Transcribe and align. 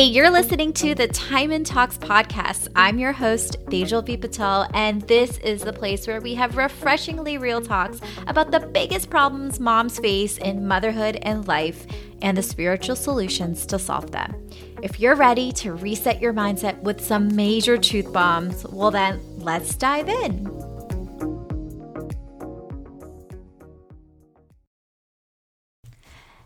Hey, 0.00 0.06
you're 0.06 0.30
listening 0.30 0.72
to 0.72 0.94
the 0.94 1.08
Time 1.08 1.50
and 1.50 1.66
Talks 1.66 1.98
podcast. 1.98 2.68
I'm 2.74 2.98
your 2.98 3.12
host, 3.12 3.58
Tejal 3.66 4.02
V. 4.06 4.16
Patel, 4.16 4.66
and 4.72 5.02
this 5.02 5.36
is 5.40 5.60
the 5.60 5.74
place 5.74 6.06
where 6.06 6.22
we 6.22 6.34
have 6.36 6.56
refreshingly 6.56 7.36
real 7.36 7.60
talks 7.60 8.00
about 8.26 8.50
the 8.50 8.60
biggest 8.60 9.10
problems 9.10 9.60
moms 9.60 9.98
face 9.98 10.38
in 10.38 10.66
motherhood 10.66 11.18
and 11.20 11.46
life 11.46 11.86
and 12.22 12.34
the 12.34 12.42
spiritual 12.42 12.96
solutions 12.96 13.66
to 13.66 13.78
solve 13.78 14.10
them. 14.10 14.34
If 14.82 14.98
you're 15.00 15.16
ready 15.16 15.52
to 15.52 15.74
reset 15.74 16.18
your 16.18 16.32
mindset 16.32 16.80
with 16.80 17.04
some 17.04 17.36
major 17.36 17.76
truth 17.76 18.10
bombs, 18.10 18.64
well, 18.70 18.90
then 18.90 19.20
let's 19.36 19.74
dive 19.74 20.08
in. 20.08 20.59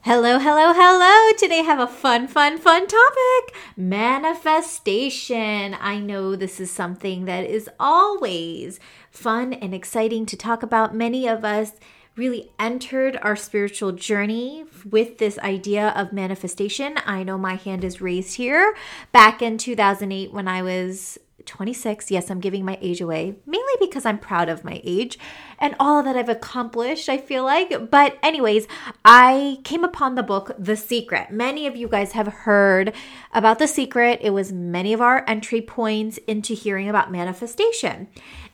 Hello, 0.06 0.38
hello, 0.38 0.74
hello. 0.74 1.32
Today 1.38 1.60
I 1.60 1.62
have 1.62 1.80
a 1.80 1.86
fun, 1.86 2.28
fun, 2.28 2.58
fun 2.58 2.86
topic 2.86 3.56
manifestation. 3.74 5.74
I 5.80 5.98
know 5.98 6.36
this 6.36 6.60
is 6.60 6.70
something 6.70 7.24
that 7.24 7.46
is 7.46 7.70
always 7.80 8.80
fun 9.10 9.54
and 9.54 9.74
exciting 9.74 10.26
to 10.26 10.36
talk 10.36 10.62
about. 10.62 10.94
Many 10.94 11.26
of 11.26 11.42
us 11.42 11.72
really 12.16 12.50
entered 12.58 13.18
our 13.22 13.34
spiritual 13.34 13.92
journey 13.92 14.66
with 14.90 15.16
this 15.16 15.38
idea 15.38 15.88
of 15.96 16.12
manifestation. 16.12 16.98
I 17.06 17.22
know 17.22 17.38
my 17.38 17.54
hand 17.54 17.82
is 17.82 18.02
raised 18.02 18.36
here 18.36 18.76
back 19.10 19.40
in 19.40 19.56
2008 19.56 20.34
when 20.34 20.46
I 20.46 20.60
was 20.60 21.16
26. 21.46 22.10
Yes, 22.10 22.30
I'm 22.30 22.40
giving 22.40 22.64
my 22.64 22.78
age 22.80 23.00
away, 23.00 23.36
mainly 23.46 23.74
because 23.80 24.04
I'm 24.04 24.18
proud 24.18 24.48
of 24.48 24.64
my 24.64 24.80
age 24.84 25.18
and 25.58 25.74
all 25.78 26.02
that 26.02 26.16
I've 26.16 26.28
accomplished, 26.28 27.08
I 27.08 27.18
feel 27.18 27.44
like. 27.44 27.90
But, 27.90 28.18
anyways, 28.22 28.66
I 29.04 29.58
came 29.64 29.84
upon 29.84 30.14
the 30.14 30.22
book 30.22 30.52
The 30.58 30.76
Secret. 30.76 31.30
Many 31.30 31.66
of 31.66 31.76
you 31.76 31.88
guys 31.88 32.12
have 32.12 32.28
heard 32.28 32.92
about 33.32 33.58
The 33.58 33.68
Secret. 33.68 34.20
It 34.22 34.30
was 34.30 34.52
many 34.52 34.92
of 34.92 35.00
our 35.00 35.24
entry 35.28 35.60
points 35.60 36.18
into 36.26 36.54
hearing 36.54 36.88
about 36.88 37.12
manifestation. 37.12 38.08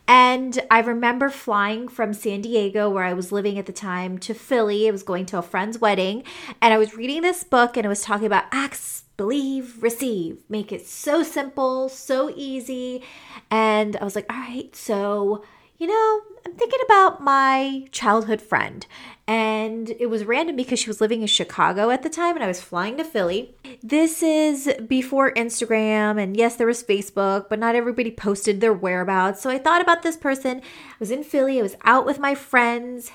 And 0.07 0.59
I 0.69 0.79
remember 0.81 1.29
flying 1.29 1.87
from 1.87 2.13
San 2.13 2.41
Diego, 2.41 2.89
where 2.89 3.03
I 3.03 3.13
was 3.13 3.31
living 3.31 3.57
at 3.57 3.65
the 3.65 3.71
time, 3.71 4.17
to 4.19 4.33
Philly. 4.33 4.87
I 4.87 4.91
was 4.91 5.03
going 5.03 5.25
to 5.27 5.37
a 5.37 5.41
friend's 5.41 5.79
wedding, 5.79 6.23
and 6.61 6.73
I 6.73 6.77
was 6.77 6.95
reading 6.95 7.21
this 7.21 7.43
book, 7.43 7.77
and 7.77 7.85
it 7.85 7.89
was 7.89 8.01
talking 8.01 8.25
about 8.25 8.45
acts 8.51 9.05
believe, 9.21 9.83
receive. 9.83 10.39
Make 10.49 10.71
it 10.71 10.83
so 10.87 11.21
simple, 11.21 11.89
so 11.89 12.33
easy. 12.35 13.03
And 13.51 13.95
I 13.97 14.03
was 14.03 14.15
like, 14.15 14.25
all 14.33 14.39
right, 14.39 14.75
so, 14.75 15.43
you 15.77 15.85
know, 15.85 16.21
I'm 16.43 16.53
thinking 16.53 16.79
about 16.85 17.21
my 17.21 17.85
childhood 17.91 18.41
friend. 18.41 18.83
And 19.27 19.91
it 19.99 20.07
was 20.07 20.25
random 20.25 20.55
because 20.55 20.79
she 20.79 20.89
was 20.89 21.01
living 21.01 21.21
in 21.21 21.27
Chicago 21.27 21.91
at 21.91 22.01
the 22.01 22.09
time 22.09 22.33
and 22.33 22.43
I 22.43 22.47
was 22.47 22.61
flying 22.61 22.97
to 22.97 23.03
Philly. 23.03 23.53
This 23.83 24.23
is 24.23 24.73
before 24.87 25.31
Instagram. 25.35 26.19
And 26.19 26.35
yes, 26.35 26.55
there 26.55 26.65
was 26.65 26.83
Facebook, 26.83 27.47
but 27.47 27.59
not 27.59 27.75
everybody 27.75 28.09
posted 28.09 28.59
their 28.59 28.73
whereabouts. 28.73 29.39
So 29.39 29.51
I 29.51 29.59
thought 29.59 29.81
about 29.81 30.01
this 30.01 30.17
person. 30.17 30.61
I 30.61 30.95
was 30.99 31.11
in 31.11 31.23
Philly, 31.23 31.59
I 31.59 31.61
was 31.61 31.75
out 31.83 32.07
with 32.07 32.17
my 32.17 32.33
friends 32.33 33.11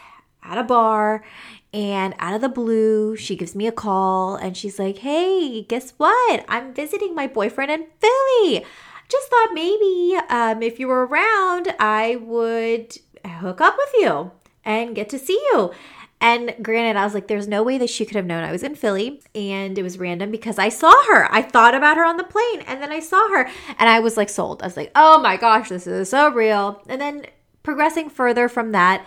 at 0.46 0.58
a 0.58 0.64
bar 0.64 1.24
and 1.72 2.14
out 2.18 2.34
of 2.34 2.40
the 2.40 2.48
blue, 2.48 3.16
she 3.16 3.36
gives 3.36 3.54
me 3.54 3.66
a 3.66 3.72
call 3.72 4.36
and 4.36 4.56
she's 4.56 4.78
like, 4.78 4.98
Hey, 4.98 5.62
guess 5.62 5.92
what? 5.98 6.44
I'm 6.48 6.72
visiting 6.72 7.14
my 7.14 7.26
boyfriend 7.26 7.70
in 7.70 7.86
Philly. 8.00 8.64
Just 9.08 9.28
thought 9.28 9.50
maybe 9.52 10.18
um, 10.30 10.62
if 10.62 10.80
you 10.80 10.88
were 10.88 11.06
around, 11.06 11.74
I 11.78 12.16
would 12.16 12.96
hook 13.24 13.60
up 13.60 13.76
with 13.76 13.90
you 13.98 14.32
and 14.64 14.94
get 14.94 15.08
to 15.10 15.18
see 15.18 15.40
you. 15.52 15.70
And 16.18 16.54
granted, 16.62 16.98
I 16.98 17.04
was 17.04 17.12
like, 17.12 17.28
there's 17.28 17.46
no 17.46 17.62
way 17.62 17.76
that 17.76 17.90
she 17.90 18.06
could 18.06 18.16
have 18.16 18.24
known 18.24 18.42
I 18.42 18.50
was 18.50 18.62
in 18.62 18.74
Philly. 18.74 19.20
And 19.34 19.78
it 19.78 19.82
was 19.82 19.98
random 19.98 20.30
because 20.30 20.58
I 20.58 20.70
saw 20.70 20.94
her. 21.08 21.32
I 21.32 21.42
thought 21.42 21.74
about 21.74 21.98
her 21.98 22.04
on 22.04 22.16
the 22.16 22.24
plane 22.24 22.62
and 22.62 22.82
then 22.82 22.90
I 22.90 23.00
saw 23.00 23.28
her 23.28 23.50
and 23.78 23.88
I 23.88 24.00
was 24.00 24.16
like 24.16 24.30
sold. 24.30 24.62
I 24.62 24.66
was 24.66 24.76
like, 24.76 24.92
oh 24.94 25.20
my 25.20 25.36
gosh, 25.36 25.68
this 25.68 25.86
is 25.86 26.08
so 26.08 26.30
real. 26.30 26.82
And 26.88 27.00
then 27.00 27.26
progressing 27.62 28.08
further 28.08 28.48
from 28.48 28.72
that, 28.72 29.06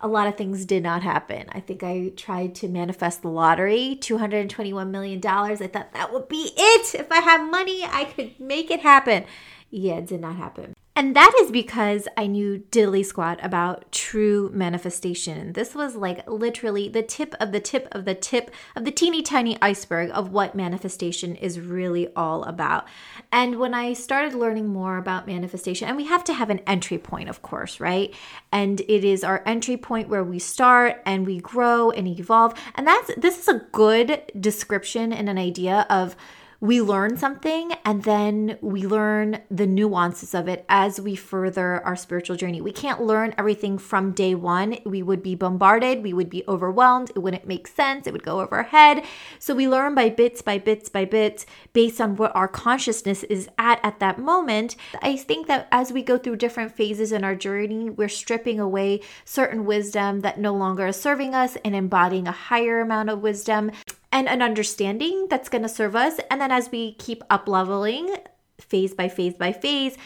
a 0.00 0.08
lot 0.08 0.26
of 0.26 0.36
things 0.36 0.64
did 0.64 0.82
not 0.82 1.02
happen. 1.02 1.46
I 1.52 1.60
think 1.60 1.82
I 1.82 2.12
tried 2.16 2.54
to 2.56 2.68
manifest 2.68 3.22
the 3.22 3.28
lottery, 3.28 3.98
$221 4.00 4.90
million. 4.90 5.20
I 5.26 5.56
thought 5.56 5.92
that 5.92 6.12
would 6.12 6.28
be 6.28 6.52
it. 6.56 6.94
If 6.94 7.10
I 7.10 7.20
have 7.20 7.50
money, 7.50 7.84
I 7.84 8.04
could 8.04 8.38
make 8.38 8.70
it 8.70 8.80
happen. 8.80 9.24
Yeah, 9.70 9.94
it 9.94 10.06
did 10.06 10.20
not 10.20 10.36
happen. 10.36 10.74
And 10.96 11.14
that 11.14 11.30
is 11.42 11.50
because 11.50 12.08
I 12.16 12.26
knew 12.26 12.64
diddly 12.70 13.04
squat 13.04 13.38
about 13.42 13.92
true 13.92 14.50
manifestation. 14.54 15.52
This 15.52 15.74
was 15.74 15.94
like 15.94 16.26
literally 16.26 16.88
the 16.88 17.02
tip 17.02 17.34
of 17.38 17.52
the 17.52 17.60
tip 17.60 17.86
of 17.92 18.06
the 18.06 18.14
tip 18.14 18.50
of 18.74 18.86
the 18.86 18.90
teeny 18.90 19.20
tiny 19.20 19.58
iceberg 19.60 20.10
of 20.14 20.32
what 20.32 20.54
manifestation 20.54 21.36
is 21.36 21.60
really 21.60 22.08
all 22.16 22.44
about. 22.44 22.88
And 23.30 23.58
when 23.58 23.74
I 23.74 23.92
started 23.92 24.32
learning 24.32 24.68
more 24.68 24.96
about 24.96 25.26
manifestation, 25.26 25.86
and 25.86 25.98
we 25.98 26.06
have 26.06 26.24
to 26.24 26.32
have 26.32 26.48
an 26.48 26.60
entry 26.60 26.96
point, 26.96 27.28
of 27.28 27.42
course, 27.42 27.78
right? 27.78 28.14
And 28.50 28.80
it 28.80 29.04
is 29.04 29.22
our 29.22 29.42
entry 29.44 29.76
point 29.76 30.08
where 30.08 30.24
we 30.24 30.38
start 30.38 31.02
and 31.04 31.26
we 31.26 31.40
grow 31.40 31.90
and 31.90 32.08
evolve. 32.08 32.54
And 32.74 32.86
that's 32.86 33.10
this 33.18 33.38
is 33.38 33.48
a 33.48 33.66
good 33.70 34.22
description 34.40 35.12
and 35.12 35.28
an 35.28 35.36
idea 35.36 35.86
of 35.90 36.16
we 36.60 36.80
learn 36.80 37.16
something 37.16 37.72
and 37.84 38.02
then 38.04 38.58
we 38.60 38.86
learn 38.86 39.40
the 39.50 39.66
nuances 39.66 40.34
of 40.34 40.48
it 40.48 40.64
as 40.68 41.00
we 41.00 41.14
further 41.14 41.84
our 41.84 41.96
spiritual 41.96 42.36
journey. 42.36 42.60
We 42.60 42.72
can't 42.72 43.02
learn 43.02 43.34
everything 43.36 43.78
from 43.78 44.12
day 44.12 44.34
one. 44.34 44.78
We 44.84 45.02
would 45.02 45.22
be 45.22 45.34
bombarded, 45.34 46.02
we 46.02 46.12
would 46.12 46.30
be 46.30 46.44
overwhelmed, 46.48 47.10
it 47.14 47.18
wouldn't 47.18 47.46
make 47.46 47.66
sense, 47.66 48.06
it 48.06 48.12
would 48.12 48.22
go 48.22 48.40
over 48.40 48.56
our 48.56 48.62
head. 48.62 49.04
So 49.38 49.54
we 49.54 49.68
learn 49.68 49.94
by 49.94 50.10
bits, 50.10 50.42
by 50.42 50.58
bits, 50.58 50.88
by 50.88 51.04
bits, 51.04 51.44
based 51.72 52.00
on 52.00 52.16
what 52.16 52.34
our 52.34 52.48
consciousness 52.48 53.22
is 53.24 53.48
at 53.58 53.80
at 53.82 54.00
that 54.00 54.18
moment. 54.18 54.76
I 55.02 55.16
think 55.16 55.46
that 55.48 55.68
as 55.70 55.92
we 55.92 56.02
go 56.02 56.16
through 56.18 56.36
different 56.36 56.72
phases 56.74 57.12
in 57.12 57.24
our 57.24 57.34
journey, 57.34 57.90
we're 57.90 58.08
stripping 58.08 58.58
away 58.58 59.00
certain 59.24 59.66
wisdom 59.66 60.20
that 60.20 60.40
no 60.40 60.54
longer 60.54 60.86
is 60.86 60.96
serving 60.96 61.34
us 61.34 61.56
and 61.64 61.74
embodying 61.74 62.26
a 62.26 62.32
higher 62.32 62.80
amount 62.80 63.10
of 63.10 63.20
wisdom 63.20 63.70
and 64.12 64.28
an 64.28 64.42
understanding 64.42 65.26
that's 65.28 65.48
going 65.48 65.62
to 65.62 65.68
serve 65.68 65.96
us. 65.96 66.18
And 66.30 66.40
then 66.40 66.50
as 66.50 66.70
we 66.70 66.94
keep 66.94 67.22
up 67.30 67.48
leveling 67.48 68.16
phase 68.60 68.94
by 68.94 69.08
phase 69.08 69.34
by 69.34 69.52
phase, 69.52 69.96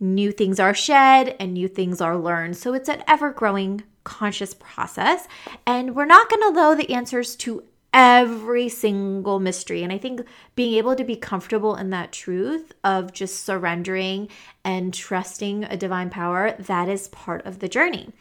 new 0.00 0.32
things 0.32 0.60
are 0.60 0.74
shed 0.74 1.36
and 1.40 1.54
new 1.54 1.68
things 1.68 2.00
are 2.00 2.16
learned. 2.16 2.56
So 2.56 2.74
it's 2.74 2.88
an 2.88 3.02
ever 3.06 3.30
growing 3.30 3.84
conscious 4.04 4.54
process. 4.54 5.26
And 5.66 5.94
we're 5.94 6.04
not 6.04 6.28
going 6.28 6.42
to 6.42 6.52
know 6.52 6.74
the 6.74 6.92
answers 6.92 7.36
to 7.36 7.64
every 7.92 8.68
single 8.68 9.38
mystery. 9.38 9.82
And 9.82 9.92
I 9.92 9.98
think 9.98 10.22
being 10.56 10.74
able 10.74 10.96
to 10.96 11.04
be 11.04 11.16
comfortable 11.16 11.76
in 11.76 11.90
that 11.90 12.12
truth 12.12 12.72
of 12.82 13.12
just 13.12 13.44
surrendering 13.44 14.28
and 14.64 14.92
trusting 14.92 15.64
a 15.64 15.76
divine 15.76 16.10
power, 16.10 16.56
that 16.58 16.88
is 16.88 17.08
part 17.08 17.46
of 17.46 17.60
the 17.60 17.68
journey. 17.68 18.12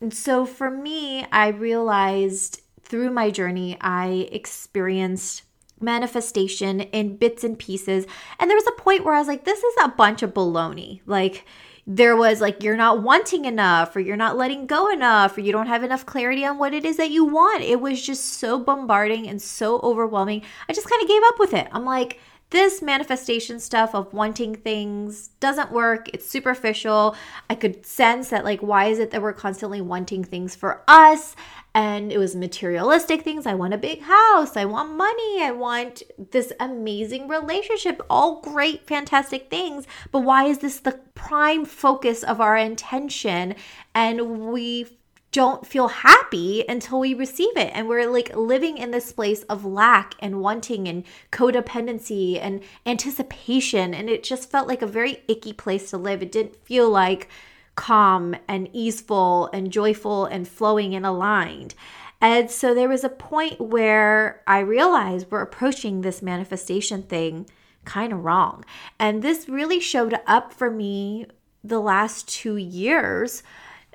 And 0.00 0.12
so 0.12 0.44
for 0.44 0.70
me, 0.70 1.24
I 1.30 1.48
realized 1.48 2.60
through 2.92 3.10
my 3.10 3.30
journey, 3.30 3.78
I 3.80 4.28
experienced 4.30 5.44
manifestation 5.80 6.82
in 6.82 7.16
bits 7.16 7.42
and 7.42 7.58
pieces. 7.58 8.06
And 8.38 8.50
there 8.50 8.56
was 8.56 8.66
a 8.66 8.80
point 8.80 9.02
where 9.02 9.14
I 9.14 9.18
was 9.18 9.28
like, 9.28 9.44
this 9.44 9.64
is 9.64 9.74
a 9.82 9.88
bunch 9.88 10.22
of 10.22 10.34
baloney. 10.34 11.00
Like, 11.06 11.46
there 11.86 12.16
was 12.18 12.42
like, 12.42 12.62
you're 12.62 12.76
not 12.76 13.02
wanting 13.02 13.46
enough, 13.46 13.96
or 13.96 14.00
you're 14.00 14.14
not 14.14 14.36
letting 14.36 14.66
go 14.66 14.92
enough, 14.92 15.38
or 15.38 15.40
you 15.40 15.52
don't 15.52 15.68
have 15.68 15.82
enough 15.82 16.04
clarity 16.04 16.44
on 16.44 16.58
what 16.58 16.74
it 16.74 16.84
is 16.84 16.98
that 16.98 17.10
you 17.10 17.24
want. 17.24 17.62
It 17.62 17.80
was 17.80 18.00
just 18.00 18.24
so 18.34 18.60
bombarding 18.60 19.26
and 19.26 19.40
so 19.40 19.80
overwhelming. 19.80 20.42
I 20.68 20.74
just 20.74 20.88
kind 20.88 21.02
of 21.02 21.08
gave 21.08 21.22
up 21.24 21.38
with 21.38 21.54
it. 21.54 21.68
I'm 21.72 21.86
like, 21.86 22.20
this 22.52 22.82
manifestation 22.82 23.58
stuff 23.58 23.94
of 23.94 24.12
wanting 24.12 24.54
things 24.54 25.28
doesn't 25.40 25.72
work. 25.72 26.08
It's 26.12 26.28
superficial. 26.28 27.16
I 27.48 27.54
could 27.54 27.84
sense 27.84 28.28
that, 28.28 28.44
like, 28.44 28.60
why 28.60 28.84
is 28.86 28.98
it 28.98 29.10
that 29.10 29.22
we're 29.22 29.32
constantly 29.32 29.80
wanting 29.80 30.22
things 30.22 30.54
for 30.54 30.82
us? 30.86 31.34
And 31.74 32.12
it 32.12 32.18
was 32.18 32.36
materialistic 32.36 33.22
things. 33.22 33.46
I 33.46 33.54
want 33.54 33.72
a 33.72 33.78
big 33.78 34.02
house. 34.02 34.58
I 34.58 34.66
want 34.66 34.92
money. 34.92 35.42
I 35.42 35.50
want 35.50 36.02
this 36.30 36.52
amazing 36.60 37.26
relationship. 37.26 38.02
All 38.10 38.42
great, 38.42 38.86
fantastic 38.86 39.48
things. 39.48 39.86
But 40.10 40.20
why 40.20 40.44
is 40.44 40.58
this 40.58 40.80
the 40.80 41.00
prime 41.14 41.64
focus 41.64 42.22
of 42.22 42.42
our 42.42 42.58
intention? 42.58 43.54
And 43.94 44.50
we 44.50 44.86
don't 45.32 45.66
feel 45.66 45.88
happy 45.88 46.62
until 46.68 47.00
we 47.00 47.14
receive 47.14 47.56
it. 47.56 47.72
And 47.74 47.88
we're 47.88 48.08
like 48.08 48.36
living 48.36 48.76
in 48.76 48.90
this 48.90 49.12
place 49.12 49.42
of 49.44 49.64
lack 49.64 50.14
and 50.20 50.40
wanting 50.40 50.86
and 50.86 51.04
codependency 51.32 52.38
and 52.40 52.62
anticipation. 52.84 53.94
And 53.94 54.10
it 54.10 54.22
just 54.22 54.50
felt 54.50 54.68
like 54.68 54.82
a 54.82 54.86
very 54.86 55.22
icky 55.26 55.54
place 55.54 55.90
to 55.90 55.96
live. 55.96 56.22
It 56.22 56.30
didn't 56.30 56.56
feel 56.64 56.88
like 56.90 57.28
calm 57.74 58.36
and 58.46 58.68
easeful 58.74 59.48
and 59.54 59.72
joyful 59.72 60.26
and 60.26 60.46
flowing 60.46 60.94
and 60.94 61.06
aligned. 61.06 61.74
And 62.20 62.50
so 62.50 62.74
there 62.74 62.88
was 62.88 63.02
a 63.02 63.08
point 63.08 63.58
where 63.58 64.42
I 64.46 64.60
realized 64.60 65.26
we're 65.30 65.40
approaching 65.40 66.02
this 66.02 66.22
manifestation 66.22 67.02
thing 67.02 67.46
kind 67.84 68.12
of 68.12 68.22
wrong. 68.22 68.64
And 68.98 69.22
this 69.22 69.48
really 69.48 69.80
showed 69.80 70.20
up 70.26 70.52
for 70.52 70.70
me 70.70 71.26
the 71.64 71.80
last 71.80 72.28
two 72.28 72.56
years, 72.56 73.42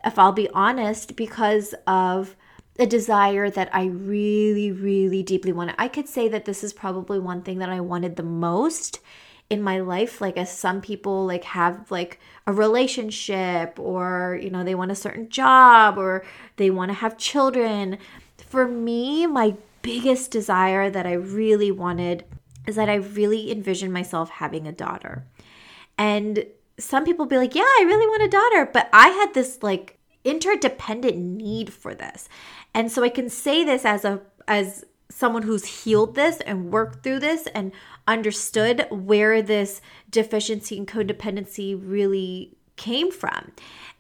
if 0.07 0.17
I'll 0.17 0.31
be 0.31 0.49
honest, 0.49 1.15
because 1.15 1.75
of 1.85 2.35
a 2.79 2.85
desire 2.85 3.49
that 3.49 3.69
I 3.73 3.85
really, 3.85 4.71
really 4.71 5.23
deeply 5.23 5.51
wanted. 5.51 5.75
I 5.77 5.87
could 5.87 6.07
say 6.07 6.27
that 6.29 6.45
this 6.45 6.63
is 6.63 6.73
probably 6.73 7.19
one 7.19 7.41
thing 7.41 7.59
that 7.59 7.69
I 7.69 7.81
wanted 7.81 8.15
the 8.15 8.23
most 8.23 8.99
in 9.49 9.61
my 9.61 9.79
life. 9.79 10.21
Like 10.21 10.37
as 10.37 10.55
some 10.55 10.81
people 10.81 11.25
like 11.25 11.43
have 11.45 11.89
like 11.91 12.19
a 12.45 12.53
relationship 12.53 13.79
or 13.79 14.39
you 14.41 14.49
know 14.49 14.63
they 14.63 14.75
want 14.75 14.91
a 14.91 14.95
certain 14.95 15.29
job 15.29 15.97
or 15.97 16.23
they 16.57 16.69
want 16.69 16.89
to 16.89 16.95
have 16.95 17.17
children. 17.17 17.97
For 18.37 18.67
me 18.67 19.25
my 19.25 19.55
biggest 19.81 20.31
desire 20.31 20.89
that 20.89 21.07
i 21.07 21.13
really 21.13 21.71
wanted 21.71 22.25
is 22.65 22.75
that 22.75 22.89
i 22.89 22.95
really 22.95 23.51
envisioned 23.51 23.93
myself 23.93 24.29
having 24.29 24.67
a 24.67 24.71
daughter. 24.71 25.25
And 25.97 26.45
some 26.79 27.05
people 27.05 27.25
be 27.25 27.37
like 27.37 27.55
yeah 27.55 27.61
i 27.63 27.83
really 27.87 28.05
want 28.05 28.23
a 28.23 28.27
daughter 28.27 28.69
but 28.71 28.87
i 28.93 29.07
had 29.07 29.33
this 29.33 29.63
like 29.63 29.96
interdependent 30.27 31.17
need 31.17 31.71
for 31.71 31.95
this 31.95 32.27
and 32.73 32.91
so 32.91 33.03
i 33.03 33.09
can 33.09 33.29
say 33.29 33.63
this 33.63 33.85
as 33.85 34.03
a 34.05 34.21
as 34.47 34.85
someone 35.09 35.43
who's 35.43 35.83
healed 35.83 36.15
this 36.15 36.41
and 36.41 36.71
worked 36.71 37.03
through 37.03 37.19
this 37.19 37.47
and 37.47 37.71
understood 38.07 38.85
where 38.91 39.41
this 39.41 39.81
deficiency 40.09 40.77
and 40.77 40.87
codependency 40.87 41.79
really 41.81 42.57
came 42.75 43.11
from. 43.11 43.51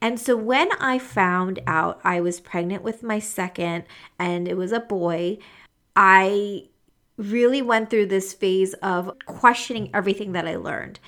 And 0.01 0.19
so 0.19 0.37
when 0.37 0.69
I 0.79 0.99
found 0.99 1.59
out 1.65 1.99
I 2.03 2.21
was 2.21 2.39
pregnant 2.39 2.83
with 2.83 3.03
my 3.03 3.19
second 3.19 3.85
and 4.19 4.47
it 4.47 4.55
was 4.55 4.71
a 4.71 4.79
boy, 4.79 5.39
I 5.95 6.67
really 7.17 7.61
went 7.61 7.89
through 7.89 8.05
this 8.05 8.33
phase 8.33 8.73
of 8.75 9.11
questioning 9.25 9.89
everything 9.93 10.33
that 10.33 10.47
I 10.47 10.55
learned. 10.55 10.99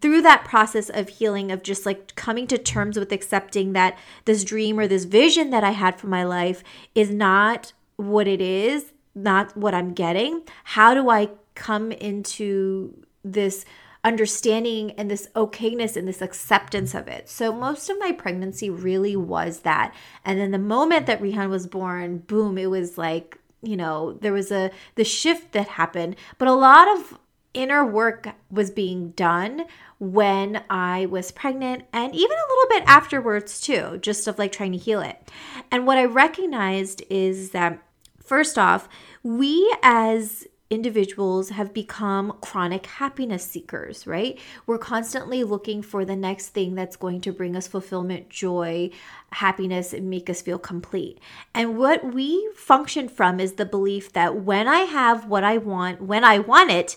Through 0.00 0.22
that 0.22 0.44
process 0.44 0.90
of 0.90 1.08
healing, 1.08 1.52
of 1.52 1.62
just 1.62 1.86
like 1.86 2.14
coming 2.14 2.46
to 2.48 2.58
terms 2.58 2.98
with 2.98 3.12
accepting 3.12 3.72
that 3.72 3.98
this 4.24 4.44
dream 4.44 4.78
or 4.78 4.86
this 4.86 5.04
vision 5.04 5.50
that 5.50 5.64
I 5.64 5.70
had 5.70 5.98
for 5.98 6.08
my 6.08 6.24
life 6.24 6.62
is 6.94 7.10
not 7.10 7.72
what 7.96 8.26
it 8.26 8.40
is, 8.40 8.92
not 9.14 9.56
what 9.56 9.74
I'm 9.74 9.92
getting. 9.92 10.42
How 10.64 10.94
do 10.94 11.08
I 11.08 11.30
come 11.54 11.92
into 11.92 12.94
this 13.24 13.64
understanding 14.02 14.92
and 14.92 15.10
this 15.10 15.28
okayness 15.34 15.96
and 15.96 16.08
this 16.08 16.22
acceptance 16.22 16.94
of 16.94 17.06
it. 17.08 17.28
So 17.28 17.52
most 17.52 17.90
of 17.90 17.98
my 17.98 18.12
pregnancy 18.12 18.70
really 18.70 19.14
was 19.14 19.60
that. 19.60 19.94
And 20.24 20.40
then 20.40 20.52
the 20.52 20.58
moment 20.58 21.06
that 21.06 21.20
Rihan 21.20 21.50
was 21.50 21.66
born, 21.66 22.18
boom, 22.18 22.56
it 22.56 22.70
was 22.70 22.96
like, 22.96 23.38
you 23.62 23.76
know, 23.76 24.14
there 24.14 24.32
was 24.32 24.50
a 24.50 24.70
the 24.94 25.04
shift 25.04 25.52
that 25.52 25.68
happened, 25.68 26.16
but 26.38 26.48
a 26.48 26.54
lot 26.54 26.88
of 26.88 27.18
inner 27.54 27.84
work 27.84 28.28
was 28.50 28.70
being 28.70 29.10
done 29.10 29.64
when 29.98 30.62
I 30.70 31.06
was 31.06 31.30
pregnant 31.30 31.84
and 31.92 32.14
even 32.14 32.30
a 32.30 32.48
little 32.48 32.78
bit 32.78 32.84
afterwards 32.86 33.60
too, 33.60 33.98
just 34.00 34.26
of 34.26 34.38
like 34.38 34.52
trying 34.52 34.72
to 34.72 34.78
heal 34.78 35.00
it. 35.00 35.30
And 35.70 35.86
what 35.86 35.98
I 35.98 36.04
recognized 36.04 37.02
is 37.10 37.50
that 37.50 37.82
first 38.22 38.58
off, 38.58 38.88
we 39.22 39.74
as 39.82 40.46
individuals 40.70 41.48
have 41.50 41.74
become 41.74 42.32
chronic 42.40 42.86
happiness 42.86 43.44
seekers, 43.44 44.06
right? 44.06 44.38
We're 44.66 44.78
constantly 44.78 45.42
looking 45.42 45.82
for 45.82 46.04
the 46.04 46.14
next 46.14 46.50
thing 46.50 46.76
that's 46.76 46.94
going 46.94 47.20
to 47.22 47.32
bring 47.32 47.56
us 47.56 47.66
fulfillment, 47.66 48.30
joy, 48.30 48.90
happiness, 49.32 49.92
and 49.92 50.08
make 50.08 50.30
us 50.30 50.40
feel 50.40 50.60
complete. 50.60 51.18
And 51.54 51.76
what 51.76 52.14
we 52.14 52.48
function 52.54 53.08
from 53.08 53.40
is 53.40 53.54
the 53.54 53.66
belief 53.66 54.12
that 54.12 54.36
when 54.36 54.68
I 54.68 54.80
have 54.82 55.26
what 55.26 55.42
I 55.42 55.58
want, 55.58 56.02
when 56.02 56.22
I 56.22 56.38
want 56.38 56.70
it, 56.70 56.96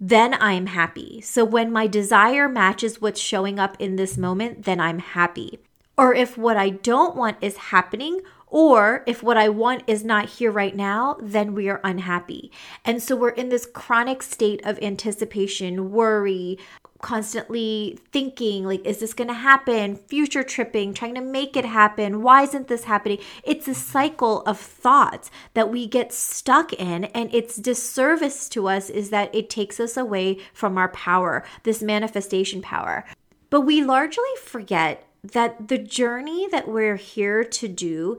then 0.00 0.34
I'm 0.34 0.66
happy. 0.66 1.20
So 1.20 1.44
when 1.44 1.72
my 1.72 1.86
desire 1.86 2.48
matches 2.48 3.00
what's 3.00 3.20
showing 3.20 3.58
up 3.58 3.76
in 3.78 3.96
this 3.96 4.16
moment, 4.16 4.64
then 4.64 4.80
I'm 4.80 4.98
happy. 4.98 5.58
Or 5.96 6.14
if 6.14 6.38
what 6.38 6.56
I 6.56 6.70
don't 6.70 7.16
want 7.16 7.38
is 7.40 7.56
happening, 7.56 8.20
or 8.50 9.02
if 9.06 9.22
what 9.22 9.36
I 9.36 9.48
want 9.48 9.82
is 9.86 10.04
not 10.04 10.28
here 10.28 10.50
right 10.50 10.74
now, 10.74 11.16
then 11.20 11.54
we 11.54 11.68
are 11.68 11.80
unhappy. 11.84 12.50
And 12.84 13.02
so 13.02 13.14
we're 13.14 13.30
in 13.30 13.48
this 13.48 13.66
chronic 13.66 14.22
state 14.22 14.60
of 14.64 14.78
anticipation, 14.80 15.90
worry, 15.90 16.58
constantly 17.00 17.98
thinking 18.12 18.64
like 18.64 18.84
is 18.84 18.98
this 18.98 19.14
going 19.14 19.28
to 19.28 19.34
happen? 19.34 19.96
Future 19.96 20.42
tripping 20.42 20.92
trying 20.92 21.14
to 21.14 21.20
make 21.20 21.56
it 21.56 21.64
happen. 21.64 22.22
Why 22.22 22.42
isn't 22.42 22.68
this 22.68 22.84
happening? 22.84 23.18
It's 23.44 23.68
a 23.68 23.74
cycle 23.74 24.42
of 24.42 24.58
thoughts 24.58 25.30
that 25.54 25.70
we 25.70 25.86
get 25.86 26.12
stuck 26.12 26.72
in 26.72 27.04
and 27.04 27.32
its 27.34 27.56
disservice 27.56 28.48
to 28.50 28.68
us 28.68 28.90
is 28.90 29.10
that 29.10 29.34
it 29.34 29.50
takes 29.50 29.78
us 29.78 29.96
away 29.96 30.38
from 30.52 30.76
our 30.76 30.88
power 30.88 31.44
this 31.62 31.82
manifestation 31.82 32.62
power. 32.62 33.04
But 33.50 33.62
we 33.62 33.82
largely 33.82 34.24
forget 34.42 35.07
that 35.22 35.68
the 35.68 35.78
journey 35.78 36.48
that 36.50 36.68
we're 36.68 36.96
here 36.96 37.44
to 37.44 37.68
do 37.68 38.18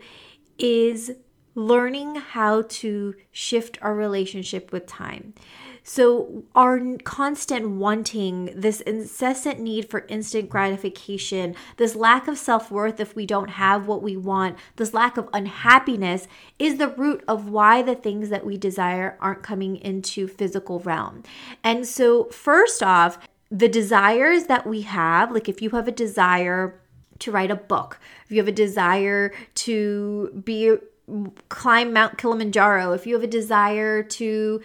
is 0.58 1.12
learning 1.56 2.16
how 2.16 2.62
to 2.64 3.16
shift 3.32 3.78
our 3.82 3.94
relationship 3.94 4.72
with 4.72 4.86
time. 4.86 5.34
So, 5.82 6.44
our 6.54 6.80
constant 7.04 7.72
wanting, 7.72 8.52
this 8.54 8.80
incessant 8.82 9.60
need 9.60 9.90
for 9.90 10.06
instant 10.08 10.48
gratification, 10.50 11.56
this 11.78 11.96
lack 11.96 12.28
of 12.28 12.38
self 12.38 12.70
worth 12.70 13.00
if 13.00 13.16
we 13.16 13.26
don't 13.26 13.50
have 13.50 13.88
what 13.88 14.04
we 14.04 14.16
want, 14.16 14.58
this 14.76 14.94
lack 14.94 15.18
of 15.18 15.28
unhappiness 15.34 16.28
is 16.60 16.78
the 16.78 16.90
root 16.90 17.24
of 17.28 17.50
why 17.50 17.82
the 17.82 17.96
things 17.96 18.30
that 18.30 18.46
we 18.46 18.58
desire 18.58 19.18
aren't 19.20 19.42
coming 19.42 19.78
into 19.78 20.28
physical 20.28 20.80
realm. 20.82 21.24
And 21.64 21.88
so, 21.88 22.26
first 22.26 22.84
off, 22.84 23.18
the 23.50 23.70
desires 23.70 24.44
that 24.44 24.68
we 24.68 24.82
have, 24.82 25.32
like 25.32 25.50
if 25.50 25.62
you 25.62 25.72
have 25.72 25.88
a 25.88 25.92
desire 25.92 26.80
to 27.20 27.32
write 27.32 27.52
a 27.52 27.56
book, 27.56 28.00
if 28.26 28.32
you 28.32 28.38
have 28.38 28.48
a 28.48 28.54
desire 28.54 29.34
to 29.56 30.42
be 30.44 30.76
climb 31.50 31.94
Mount 31.94 32.18
Kilimanjaro, 32.18 32.94
if 32.94 33.08
you 33.08 33.16
have 33.16 33.24
a 33.24 33.28
desire 33.28 34.04
to 34.04 34.62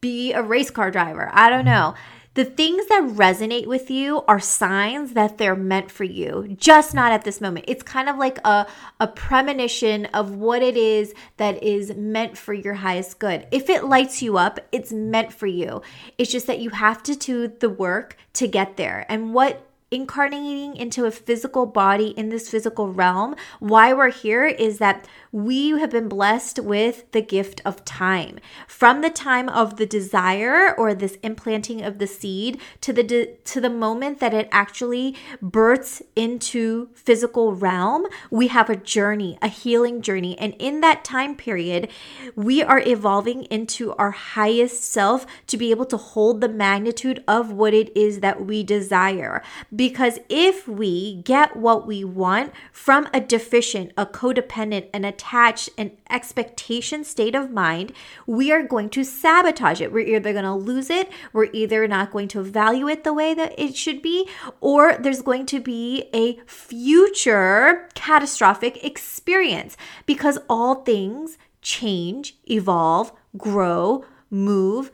be 0.00 0.32
a 0.32 0.42
race 0.42 0.70
car 0.70 0.90
driver, 0.90 1.30
I 1.32 1.50
don't 1.50 1.64
know. 1.64 1.94
The 2.34 2.44
things 2.44 2.86
that 2.88 3.04
resonate 3.04 3.66
with 3.68 3.92
you 3.92 4.22
are 4.26 4.40
signs 4.40 5.12
that 5.12 5.38
they're 5.38 5.54
meant 5.54 5.92
for 5.92 6.02
you, 6.02 6.56
just 6.58 6.92
not 6.92 7.12
at 7.12 7.22
this 7.22 7.40
moment. 7.40 7.66
It's 7.68 7.84
kind 7.84 8.08
of 8.08 8.16
like 8.16 8.38
a, 8.44 8.66
a 8.98 9.06
premonition 9.06 10.06
of 10.06 10.34
what 10.34 10.60
it 10.60 10.76
is 10.76 11.14
that 11.36 11.62
is 11.62 11.94
meant 11.94 12.36
for 12.36 12.52
your 12.52 12.74
highest 12.74 13.20
good. 13.20 13.46
If 13.52 13.70
it 13.70 13.84
lights 13.84 14.20
you 14.20 14.36
up, 14.36 14.58
it's 14.72 14.92
meant 14.92 15.32
for 15.32 15.46
you. 15.46 15.82
It's 16.18 16.32
just 16.32 16.48
that 16.48 16.58
you 16.58 16.70
have 16.70 17.04
to 17.04 17.14
do 17.14 17.46
the 17.46 17.70
work 17.70 18.16
to 18.32 18.48
get 18.48 18.76
there. 18.76 19.06
And 19.08 19.32
what 19.32 19.64
incarnating 19.94 20.76
into 20.76 21.04
a 21.04 21.10
physical 21.10 21.66
body 21.66 22.08
in 22.08 22.28
this 22.28 22.48
physical 22.48 22.92
realm, 22.92 23.36
why 23.60 23.92
we're 23.92 24.10
here 24.10 24.46
is 24.46 24.78
that 24.78 25.06
we 25.30 25.70
have 25.70 25.90
been 25.90 26.08
blessed 26.08 26.58
with 26.60 27.10
the 27.12 27.20
gift 27.22 27.60
of 27.64 27.84
time. 27.84 28.38
From 28.68 29.00
the 29.00 29.10
time 29.10 29.48
of 29.48 29.76
the 29.76 29.86
desire 29.86 30.74
or 30.76 30.94
this 30.94 31.16
implanting 31.22 31.82
of 31.82 31.98
the 31.98 32.06
seed 32.06 32.60
to 32.80 32.92
the 32.92 33.02
de- 33.02 33.34
to 33.44 33.60
the 33.60 33.70
moment 33.70 34.20
that 34.20 34.34
it 34.34 34.48
actually 34.52 35.16
births 35.42 36.02
into 36.14 36.88
physical 36.94 37.54
realm, 37.54 38.06
we 38.30 38.48
have 38.48 38.70
a 38.70 38.76
journey, 38.76 39.38
a 39.42 39.48
healing 39.48 40.02
journey. 40.02 40.38
And 40.38 40.54
in 40.58 40.80
that 40.82 41.04
time 41.04 41.34
period, 41.36 41.88
we 42.36 42.62
are 42.62 42.80
evolving 42.80 43.44
into 43.44 43.92
our 43.94 44.12
highest 44.12 44.84
self 44.84 45.26
to 45.48 45.56
be 45.56 45.70
able 45.70 45.86
to 45.86 45.96
hold 45.96 46.40
the 46.40 46.48
magnitude 46.48 47.22
of 47.26 47.52
what 47.52 47.74
it 47.74 47.96
is 47.96 48.20
that 48.20 48.44
we 48.44 48.62
desire. 48.62 49.42
Because 49.84 50.18
if 50.30 50.66
we 50.66 51.16
get 51.24 51.56
what 51.56 51.86
we 51.86 52.04
want 52.04 52.54
from 52.72 53.06
a 53.12 53.20
deficient, 53.20 53.92
a 53.98 54.06
codependent, 54.06 54.88
an 54.94 55.04
attached, 55.04 55.68
an 55.76 55.90
expectation 56.08 57.04
state 57.04 57.34
of 57.34 57.50
mind, 57.50 57.92
we 58.26 58.50
are 58.50 58.62
going 58.62 58.88
to 58.88 59.04
sabotage 59.04 59.82
it. 59.82 59.92
We're 59.92 60.06
either 60.06 60.32
going 60.32 60.46
to 60.46 60.54
lose 60.54 60.88
it, 60.88 61.12
we're 61.34 61.50
either 61.52 61.86
not 61.86 62.12
going 62.12 62.28
to 62.28 62.42
value 62.42 62.88
it 62.88 63.04
the 63.04 63.12
way 63.12 63.34
that 63.34 63.52
it 63.58 63.76
should 63.76 64.00
be, 64.00 64.26
or 64.62 64.96
there's 64.96 65.20
going 65.20 65.44
to 65.44 65.60
be 65.60 66.08
a 66.14 66.38
future 66.46 67.90
catastrophic 67.94 68.82
experience 68.82 69.76
because 70.06 70.38
all 70.48 70.76
things 70.76 71.36
change, 71.60 72.38
evolve, 72.48 73.12
grow, 73.36 74.06
move, 74.30 74.90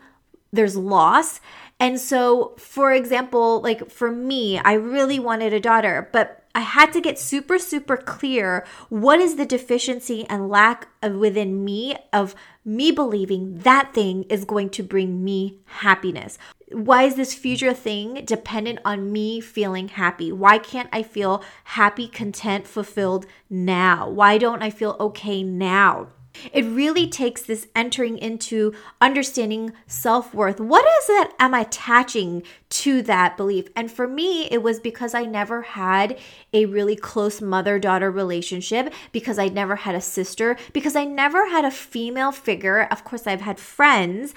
there's 0.51 0.75
loss. 0.75 1.39
And 1.81 1.99
so, 1.99 2.53
for 2.59 2.93
example, 2.93 3.59
like 3.59 3.89
for 3.89 4.11
me, 4.11 4.59
I 4.59 4.73
really 4.73 5.17
wanted 5.17 5.51
a 5.51 5.59
daughter, 5.59 6.07
but 6.13 6.43
I 6.53 6.59
had 6.59 6.93
to 6.93 7.01
get 7.01 7.17
super, 7.17 7.57
super 7.57 7.97
clear 7.97 8.67
what 8.89 9.19
is 9.19 9.35
the 9.35 9.47
deficiency 9.47 10.23
and 10.29 10.47
lack 10.47 10.89
of 11.01 11.15
within 11.15 11.65
me 11.65 11.95
of 12.13 12.35
me 12.63 12.91
believing 12.91 13.57
that 13.59 13.95
thing 13.95 14.25
is 14.29 14.45
going 14.45 14.69
to 14.71 14.83
bring 14.83 15.23
me 15.23 15.61
happiness. 15.65 16.37
Why 16.71 17.03
is 17.03 17.15
this 17.15 17.33
future 17.33 17.73
thing 17.73 18.25
dependent 18.25 18.77
on 18.85 19.11
me 19.11 19.41
feeling 19.41 19.87
happy? 19.87 20.31
Why 20.31 20.59
can't 20.59 20.89
I 20.93 21.01
feel 21.01 21.43
happy, 21.63 22.07
content, 22.07 22.67
fulfilled 22.67 23.25
now? 23.49 24.07
Why 24.07 24.37
don't 24.37 24.61
I 24.61 24.69
feel 24.69 24.97
okay 24.99 25.41
now? 25.41 26.09
It 26.53 26.63
really 26.65 27.07
takes 27.07 27.41
this 27.41 27.67
entering 27.75 28.17
into 28.17 28.73
understanding 28.99 29.73
self 29.87 30.33
worth. 30.33 30.59
What 30.59 30.85
is 30.85 31.09
it 31.09 31.33
am 31.39 31.53
I 31.53 31.61
attaching 31.61 32.43
to 32.69 33.01
that 33.03 33.37
belief? 33.37 33.67
And 33.75 33.91
for 33.91 34.07
me, 34.07 34.47
it 34.49 34.63
was 34.63 34.79
because 34.79 35.13
I 35.13 35.23
never 35.23 35.61
had 35.61 36.17
a 36.53 36.65
really 36.65 36.95
close 36.95 37.41
mother 37.41 37.79
daughter 37.79 38.09
relationship, 38.09 38.93
because 39.11 39.37
I 39.37 39.47
never 39.47 39.75
had 39.75 39.95
a 39.95 40.01
sister, 40.01 40.57
because 40.73 40.95
I 40.95 41.03
never 41.03 41.49
had 41.49 41.65
a 41.65 41.71
female 41.71 42.31
figure. 42.31 42.83
Of 42.83 43.03
course, 43.03 43.27
I've 43.27 43.41
had 43.41 43.59
friends, 43.59 44.33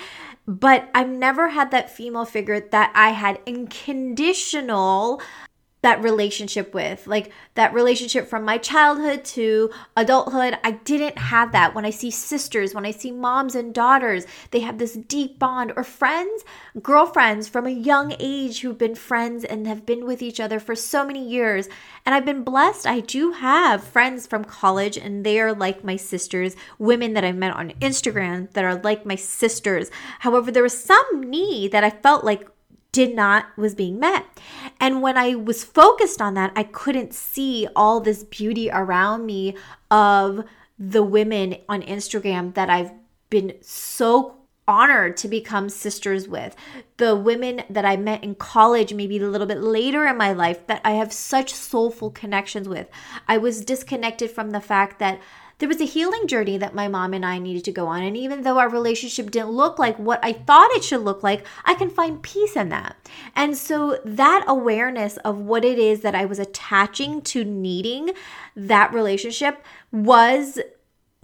but 0.47 0.89
I've 0.95 1.09
never 1.09 1.49
had 1.49 1.71
that 1.71 1.91
female 1.91 2.25
figure 2.25 2.61
that 2.61 2.93
I 2.95 3.11
had 3.11 3.41
unconditional 3.47 5.23
that 5.85 6.03
relationship 6.03 6.73
with 6.73 7.07
like 7.07 7.31
that 7.57 7.75
relationship 7.75 8.27
from 8.27 8.43
my 8.43 8.57
childhood 8.57 9.23
to 9.23 9.71
adulthood. 9.99 10.59
I 10.65 10.73
didn't 10.73 11.19
have 11.19 11.53
that. 11.53 11.75
When 11.75 11.85
i 11.85 11.91
see 11.91 12.11
sisters 12.11 12.75
when 12.75 12.87
i 12.87 12.91
see 12.91 13.11
moms 13.13 13.55
and 13.55 13.75
daughters 13.75 14.27
they 14.51 14.61
have 14.61 14.79
this 14.79 14.95
deep 14.95 15.39
bond 15.39 15.73
or 15.77 15.85
friends 15.85 16.43
girlfriends 16.83 17.49
from 17.49 17.67
a 17.67 17.71
young 17.71 18.17
age 18.19 18.61
who've 18.61 18.79
been 18.79 18.95
friends 18.95 19.45
and 19.45 19.67
have 19.67 19.85
been 19.85 20.07
with 20.07 20.23
each 20.23 20.41
other 20.41 20.59
for 20.59 20.75
so 20.75 21.05
many 21.05 21.23
years. 21.29 21.69
And 22.07 22.15
i've 22.15 22.25
been 22.25 22.45
blessed. 22.45 22.87
I 22.87 23.01
do 23.01 23.33
have 23.33 23.85
friends 23.85 24.27
from 24.27 24.45
college 24.45 24.97
and 24.97 25.25
they 25.25 25.39
are 25.39 25.53
like 25.53 25.85
my 25.85 25.97
sisters. 25.97 26.57
Women 26.79 27.13
that 27.13 27.25
i 27.25 27.33
met 27.33 27.55
on 27.55 27.71
instagram 27.83 28.51
that 28.53 28.65
are 28.65 28.77
like 28.77 29.05
my 29.05 29.17
sisters. 29.17 29.91
However 30.21 30.51
there 30.51 30.63
was 30.63 30.79
some 30.79 31.23
need 31.23 31.73
that 31.73 31.85
i 31.85 31.91
felt 31.91 32.25
like 32.25 32.49
did 32.95 33.13
not 33.13 33.47
was 33.57 33.75
being 33.75 33.99
met. 33.99 34.25
And 34.79 35.03
when 35.03 35.19
I 35.19 35.35
was 35.35 35.65
focused 35.65 36.23
on 36.23 36.35
that, 36.35 36.53
I 36.55 36.63
couldn't 36.63 37.13
see 37.13 37.67
all 37.75 37.99
this 37.99 38.23
beauty 38.23 38.71
around 38.71 39.27
me 39.27 39.57
of 39.91 40.45
the 40.79 41.03
women 41.03 41.57
on 41.69 41.83
Instagram 41.83 42.55
that 42.55 42.71
I've 42.71 42.93
been 43.31 43.55
so 43.61 44.37
honored 44.69 45.17
to 45.19 45.29
become 45.29 45.69
sisters 45.69 46.29
with. 46.29 46.55
The 46.99 47.17
women 47.17 47.65
that 47.69 47.85
I 47.85 47.97
met 47.97 48.23
in 48.23 48.37
college, 48.37 48.95
maybe 48.95 49.19
a 49.19 49.29
little 49.29 49.49
bit 49.49 49.61
later 49.61 50.07
in 50.07 50.17
my 50.17 50.33
life, 50.33 50.65
that 50.69 50.81
I 50.85 50.93
have 50.93 51.13
such 51.13 51.53
soulful 51.53 52.13
connections 52.13 52.69
with. 52.69 52.89
I 53.27 53.39
was 53.39 53.65
disconnected 53.65 54.31
from 54.31 54.51
the 54.51 54.61
fact 54.61 55.01
that 55.01 55.21
there 55.59 55.69
was 55.69 55.81
a 55.81 55.87
healing 55.87 56.27
journey 56.27 56.59
that 56.59 56.75
my 56.75 56.89
mom 56.89 57.15
and 57.15 57.25
I 57.25 57.39
needed 57.39 57.65
to 57.65 57.73
go 57.73 57.87
on. 57.87 58.03
And 58.03 58.17
even 58.17 58.43
though 58.43 58.59
our 58.59 58.69
relationship 58.69 59.31
didn't 59.31 59.51
look 59.51 59.79
like 59.79 59.99
what 59.99 60.21
I 60.23 60.33
thought 60.33 60.71
it 60.73 60.85
should 60.85 61.03
look 61.03 61.23
like, 61.23 61.47
I 61.65 61.75
can 61.75 61.91
find 61.91 62.23
peace 62.23 62.57
in 62.57 62.69
that. 62.71 62.97
And 63.35 63.57
so 63.57 63.99
that 64.05 64.45
awareness 64.47 65.17
of 65.19 65.39
what 65.39 65.65
it 65.65 65.79
is 65.79 66.01
that 66.01 66.15
I 66.15 66.25
was 66.25 66.39
attaching 66.39 67.23
to 67.23 67.45
needing 67.45 68.11
that 68.57 68.93
relationship 68.93 69.65
was 69.93 70.59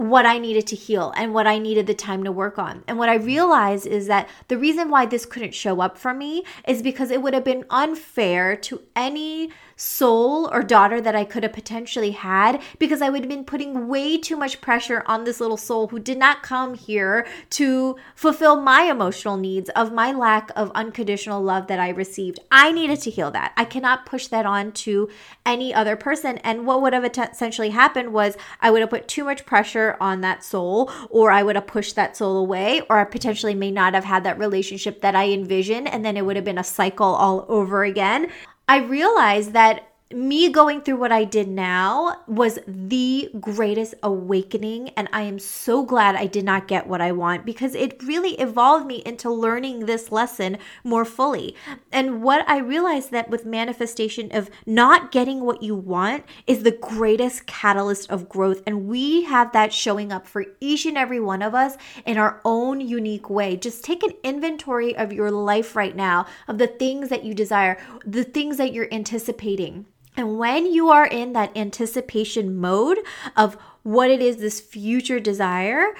what 0.01 0.25
I 0.25 0.39
needed 0.39 0.67
to 0.69 0.77
heal 0.77 1.13
and 1.15 1.35
what 1.35 1.47
I 1.47 1.59
needed 1.59 1.87
the 1.87 1.93
time 1.93 2.25
to 2.25 2.33
work 2.33 2.59
on. 2.59 2.83
And 2.89 2.97
what 2.97 3.11
I 3.11 3.17
realized 3.17 3.87
is 3.87 4.07
that 4.07 4.31
the 4.49 4.57
reason 4.57 4.89
why 4.89 5.05
this 5.05 5.27
couldn't 5.27 5.55
show 5.55 5.83
up 5.83 5.99
for 5.99 6.15
me 6.15 6.43
is 6.67 6.81
because 6.81 7.11
it 7.11 7.21
would 7.21 7.35
have 7.35 7.45
been 7.45 7.67
unfair 7.69 8.57
to 8.57 8.81
any 8.97 9.51
soul 9.81 10.51
or 10.53 10.63
daughter 10.63 11.01
that 11.01 11.17
I 11.17 11.25
could 11.25 11.43
have 11.43 11.55
potentially 11.55 12.11
had 12.11 12.61
because 12.79 13.01
I 13.01 13.09
would 13.09 13.23
have 13.23 13.31
been 13.31 13.45
putting 13.45 13.89
way 13.89 14.19
too 14.19 14.37
much 14.37 14.61
pressure 14.61 15.03
on 15.07 15.25
this 15.25 15.41
little 15.41 15.57
soul 15.57 15.89
who 15.89 15.99
did 15.99 16.19
not 16.19 16.43
come 16.43 16.75
here 16.75 17.27
to 17.51 17.97
fulfill 18.15 18.61
my 18.61 18.83
emotional 18.83 19.39
needs 19.39 19.71
of 19.71 19.91
my 19.91 20.13
lack 20.13 20.51
of 20.55 20.71
unconditional 20.75 21.43
love 21.43 21.67
that 21.69 21.81
I 21.81 21.89
received. 21.89 22.41
I 22.53 22.73
needed 22.73 23.01
to 23.03 23.11
heal 23.11 23.31
that. 23.31 23.55
I 23.57 23.65
cannot 23.65 24.05
push 24.05 24.27
that 24.27 24.45
on 24.45 24.73
to 24.73 25.09
any 25.47 25.73
other 25.73 25.97
person. 25.97 26.37
And 26.39 26.67
what 26.67 26.83
would 26.83 26.93
have 26.93 27.05
essentially 27.05 27.71
happened 27.71 28.13
was 28.13 28.37
I 28.61 28.71
would 28.71 28.83
have 28.83 28.91
put 28.91 29.09
too 29.09 29.25
much 29.25 29.47
pressure 29.47 29.97
on 29.99 30.21
that 30.21 30.45
soul, 30.45 30.91
or 31.09 31.31
I 31.31 31.43
would 31.43 31.57
have 31.57 31.67
pushed 31.67 31.97
that 31.97 32.19
soul 32.19 32.37
away, 32.37 32.83
or 32.91 32.99
I 32.99 33.05
potentially 33.05 33.55
may 33.55 33.71
not 33.71 33.95
have 33.95 34.05
had 34.05 34.25
that 34.25 34.39
relationship 34.39 35.01
that 35.01 35.15
I 35.15 35.31
envisioned. 35.31 35.89
And 35.89 36.05
then 36.05 36.19
it 36.19 36.27
would 36.27 36.37
have 36.37 36.45
been 36.45 36.59
a 36.59 36.65
cycle 36.65 37.07
all 37.07 37.47
over 37.49 37.83
again. 37.83 38.31
I 38.71 38.77
realized 38.77 39.53
that 39.55 39.90
me 40.13 40.49
going 40.49 40.81
through 40.81 40.97
what 40.97 41.13
I 41.13 41.23
did 41.23 41.47
now 41.47 42.23
was 42.27 42.59
the 42.67 43.31
greatest 43.39 43.95
awakening. 44.03 44.89
And 44.91 45.09
I 45.13 45.23
am 45.23 45.39
so 45.39 45.85
glad 45.85 46.17
I 46.17 46.27
did 46.27 46.45
not 46.45 46.67
get 46.67 46.89
what 46.89 47.01
I 47.01 47.13
want 47.13 47.47
because 47.47 47.77
it 47.77 48.03
really 48.03 48.33
evolved 48.33 48.87
me 48.87 49.03
into 49.07 49.31
learning 49.31 49.87
this 49.87 50.11
lesson 50.11 50.59
more 50.83 51.05
fully. 51.05 51.55
And 51.93 52.25
what 52.25 52.49
I 52.49 52.59
realized 52.59 53.13
that 53.13 53.31
with 53.31 53.47
manifestation 53.47 54.31
of 54.33 54.51
not 54.67 55.13
getting 55.13 55.43
what 55.43 55.63
you 55.63 55.77
want 55.77 56.25
is 56.45 56.65
the 56.65 56.73
greatest 56.73 57.47
catalyst 57.47 58.11
of 58.11 58.29
growth. 58.29 58.63
And 58.67 58.89
we 58.89 59.23
have 59.25 59.53
that 59.53 59.73
showing 59.73 60.11
up 60.11 60.27
for 60.27 60.45
each 60.59 60.87
and 60.87 60.99
every 60.99 61.21
one 61.21 61.41
of 61.41 61.55
us 61.55 61.77
in 62.05 62.19
our 62.19 62.41
own 62.45 62.81
unique 62.81 63.31
way. 63.31 63.57
Just 63.57 63.85
take 63.85 64.03
an 64.03 64.15
inventory 64.25 64.97
of 64.97 65.13
your 65.13 65.31
life 65.31 65.77
right 65.77 65.95
now, 65.95 66.27
of 66.49 66.59
the 66.59 66.67
things 66.67 67.11
that 67.11 67.25
you 67.25 67.33
desire, 67.33 67.79
the 68.05 68.25
things 68.25 68.57
that 68.57 68.73
you're 68.73 68.93
anticipating. 68.93 69.87
And 70.21 70.37
when 70.37 70.71
you 70.71 70.91
are 70.91 71.07
in 71.07 71.33
that 71.33 71.57
anticipation 71.57 72.55
mode 72.55 72.99
of 73.39 73.57
what 73.85 74.11
it 74.11 74.21
is, 74.21 74.37
this 74.37 74.61
future 74.61 75.19
desire, 75.19 75.95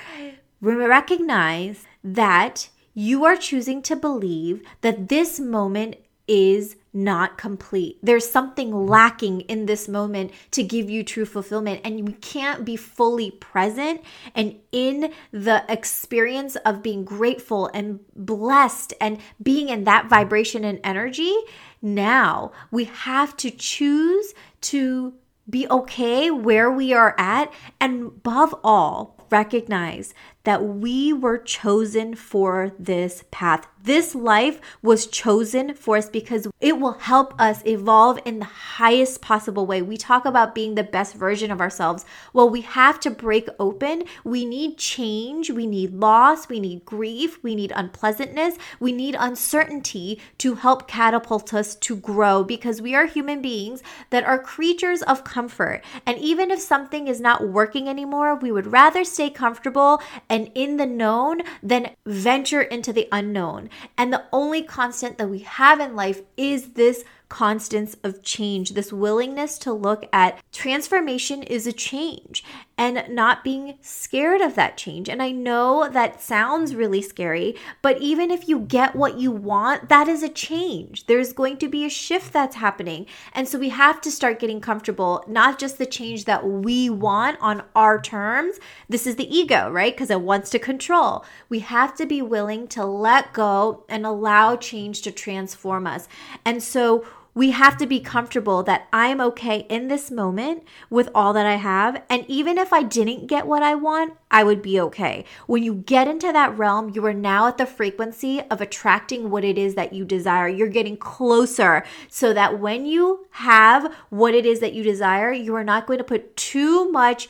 recognize 0.61 1.87
that 2.05 2.69
you 2.93 3.25
are 3.25 3.37
choosing 3.37 3.81
to 3.81 3.97
believe 3.97 4.63
that 4.83 5.09
this 5.09 5.41
moment 5.41 5.97
is 6.29 6.77
not 6.93 7.39
complete. 7.39 7.99
There's 8.03 8.29
something 8.29 8.87
lacking 8.87 9.41
in 9.43 9.65
this 9.67 9.89
moment 9.89 10.33
to 10.51 10.63
give 10.63 10.91
you 10.91 11.03
true 11.03 11.25
fulfillment, 11.25 11.81
and 11.83 11.99
you 11.99 12.15
can't 12.21 12.65
be 12.65 12.77
fully 12.77 13.31
present 13.31 14.03
and 14.35 14.57
in 14.71 15.13
the 15.33 15.65
experience 15.69 16.57
of 16.57 16.83
being 16.83 17.05
grateful 17.05 17.71
and 17.73 18.01
blessed 18.15 18.93
and 19.01 19.19
being 19.43 19.71
in 19.71 19.85
that 19.85 20.11
vibration 20.11 20.65
and 20.65 20.79
energy 20.85 21.35
now. 21.83 22.53
We 22.71 22.85
have 22.85 23.37
to 23.39 23.51
choose 23.51 24.35
to 24.63 25.15
be 25.49 25.67
okay 25.69 26.31
where 26.31 26.71
we 26.71 26.93
are 26.93 27.15
at, 27.19 27.53
and 27.81 28.07
above 28.07 28.55
all, 28.63 29.17
recognize 29.31 30.15
that 30.45 30.65
we 30.65 31.13
were 31.13 31.39
chosen 31.39 32.15
for 32.15 32.73
this 32.79 33.25
path. 33.31 33.67
This 33.83 34.15
life 34.15 34.61
was 34.83 35.07
chosen 35.07 35.73
for 35.73 35.97
us 35.97 36.11
because 36.11 36.47
it 36.61 36.79
will 36.79 36.93
help 36.93 37.33
us 37.41 37.63
evolve 37.65 38.19
in 38.27 38.39
the 38.39 38.45
highest 38.45 39.23
possible 39.23 39.65
way. 39.65 39.81
We 39.81 39.97
talk 39.97 40.27
about 40.27 40.55
being 40.55 40.75
the 40.75 40.83
best 40.83 41.15
version 41.15 41.51
of 41.51 41.63
ourselves. 41.63 42.05
Well, 42.35 42.51
we 42.51 42.61
have 42.61 43.01
to 43.01 43.11
break 43.11 43.49
open. 43.59 44.05
We 44.23 44.45
need 44.45 44.77
change. 44.77 45.51
We 45.51 45.67
need 45.67 45.95
loss. 45.95 46.47
We 46.47 46.61
need 46.61 46.85
grief. 46.85 47.43
We 47.43 47.55
need 47.55 47.73
unpleasantness. 47.75 48.59
We 48.81 48.93
need 48.93 49.17
uncertainty 49.19 50.21
to 50.39 50.57
help 50.57 50.87
catapult 50.87 51.55
us 51.55 51.75
to 51.77 51.97
grow 51.97 52.45
because 52.45 52.83
we 52.83 52.95
are 52.95 53.07
human 53.07 53.41
beings 53.41 53.83
that 54.11 54.25
are 54.25 54.39
creatures 54.39 55.01
of 55.03 55.25
comfort. 55.25 55.83
And 56.05 56.19
even 56.19 56.51
if 56.51 56.61
something 56.61 57.09
is 57.09 57.21
not 57.21 57.49
working 57.49 57.89
anymore, 57.89 58.35
we 58.35 58.53
would 58.53 58.67
rather 58.67 59.05
stay 59.05 59.31
comfortable 59.31 60.03
and 60.29 60.51
in 60.55 60.77
the 60.77 60.87
known 60.87 61.41
than 61.63 61.97
venture 62.05 62.61
into 62.61 62.93
the 62.93 63.09
unknown. 63.11 63.70
And 63.97 64.13
the 64.13 64.25
only 64.33 64.63
constant 64.63 65.19
that 65.19 65.29
we 65.29 65.41
have 65.41 65.81
in 65.81 65.95
life 65.97 66.23
is 66.37 66.73
this 66.73 67.05
constants 67.31 67.97
of 68.05 68.23
change, 68.23 68.71
this 68.71 68.93
willingness 68.93 69.57
to 69.61 69.73
look 69.73 70.07
at 70.13 70.39
transformation 70.53 71.43
is 71.45 71.67
a 71.67 71.73
change 71.73 72.45
and 72.77 73.05
not 73.09 73.45
being 73.45 73.79
scared 73.83 74.41
of 74.41 74.55
that 74.57 74.77
change. 74.77 75.09
And 75.09 75.23
I 75.23 75.31
know 75.31 75.89
that 75.91 76.21
sounds 76.21 76.75
really 76.75 77.01
scary, 77.01 77.55
but 77.83 78.01
even 78.01 78.31
if 78.31 78.49
you 78.49 78.59
get 78.59 78.97
what 78.97 79.19
you 79.19 79.31
want, 79.31 79.89
that 79.91 80.09
is 80.09 80.23
a 80.23 80.29
change. 80.29 81.07
There's 81.07 81.33
going 81.33 81.59
to 81.59 81.69
be 81.69 81.85
a 81.85 81.91
shift 81.91 82.33
that's 82.33 82.57
happening. 82.57 83.07
And 83.33 83.47
so 83.47 83.59
we 83.59 83.69
have 83.69 84.01
to 84.01 84.11
start 84.11 84.41
getting 84.41 84.61
comfortable, 84.61 85.25
not 85.29 85.59
just 85.59 85.79
the 85.79 85.87
change 85.87 86.25
that 86.25 86.47
we 86.47 86.91
want 86.91 87.39
on 87.41 87.63
our 87.77 88.01
terms. 88.01 88.59
This 88.89 89.07
is 89.07 89.17
the 89.17 89.35
ego, 89.35 89.71
right? 89.71 89.95
Because 89.95 90.11
it 90.11 90.23
wants 90.23 90.51
to 90.51 90.59
control. 90.59 91.25
We 91.49 91.61
have 91.61 91.95
to 91.97 92.07
be 92.07 92.23
willing 92.23 92.67
to 92.69 92.85
let 92.85 93.33
go 93.33 93.85
and 93.89 94.05
allow 94.05 94.57
change 94.57 95.03
to 95.03 95.13
transform 95.13 95.87
us. 95.87 96.09
And 96.45 96.63
so 96.63 97.05
we 97.35 97.53
have 97.53 97.77
to 97.79 97.87
be 97.87 98.01
comfortable 98.01 98.63
that 98.65 98.89
I'm 98.93 99.21
okay 99.21 99.67
in 99.69 99.89
this 99.89 100.11
moment 100.11 100.65
with 100.89 101.09
all 101.15 101.33
that 101.33 101.47
I 101.47 101.57
have. 101.57 102.03
And 102.09 102.25
even 102.29 102.59
if 102.59 102.73
I 102.73 102.83
didn't 102.83 103.29
get 103.29 103.47
what 103.47 103.63
I 103.63 103.75
want, 103.75 104.15
I 104.31 104.45
would 104.45 104.63
be 104.63 104.81
okay. 104.81 105.25
When 105.47 105.63
you 105.63 105.75
get 105.75 106.09
into 106.09 106.33
that 106.33 106.57
realm, 106.57 106.91
you 106.95 107.05
are 107.07 107.15
now 107.15 107.47
at 107.47 107.59
the 107.59 107.67
frequency 107.67 108.41
of 108.51 108.61
attracting 108.61 109.31
what 109.31 109.45
it 109.45 109.57
is 109.57 109.75
that 109.75 109.93
you 109.93 110.05
desire. 110.05 110.49
You're 110.49 110.69
getting 110.69 110.97
closer 110.97 111.85
so 112.09 112.33
that 112.33 112.59
when 112.59 112.85
you 112.85 113.27
have 113.31 113.95
what 114.11 114.35
it 114.35 114.45
is 114.45 114.61
that 114.61 114.75
you 114.75 114.83
desire, 114.83 115.33
you 115.33 115.55
are 115.55 115.65
not 115.65 115.87
going 115.87 115.99
to 115.99 116.05
put 116.05 116.37
too 116.37 116.91
much 116.91 117.29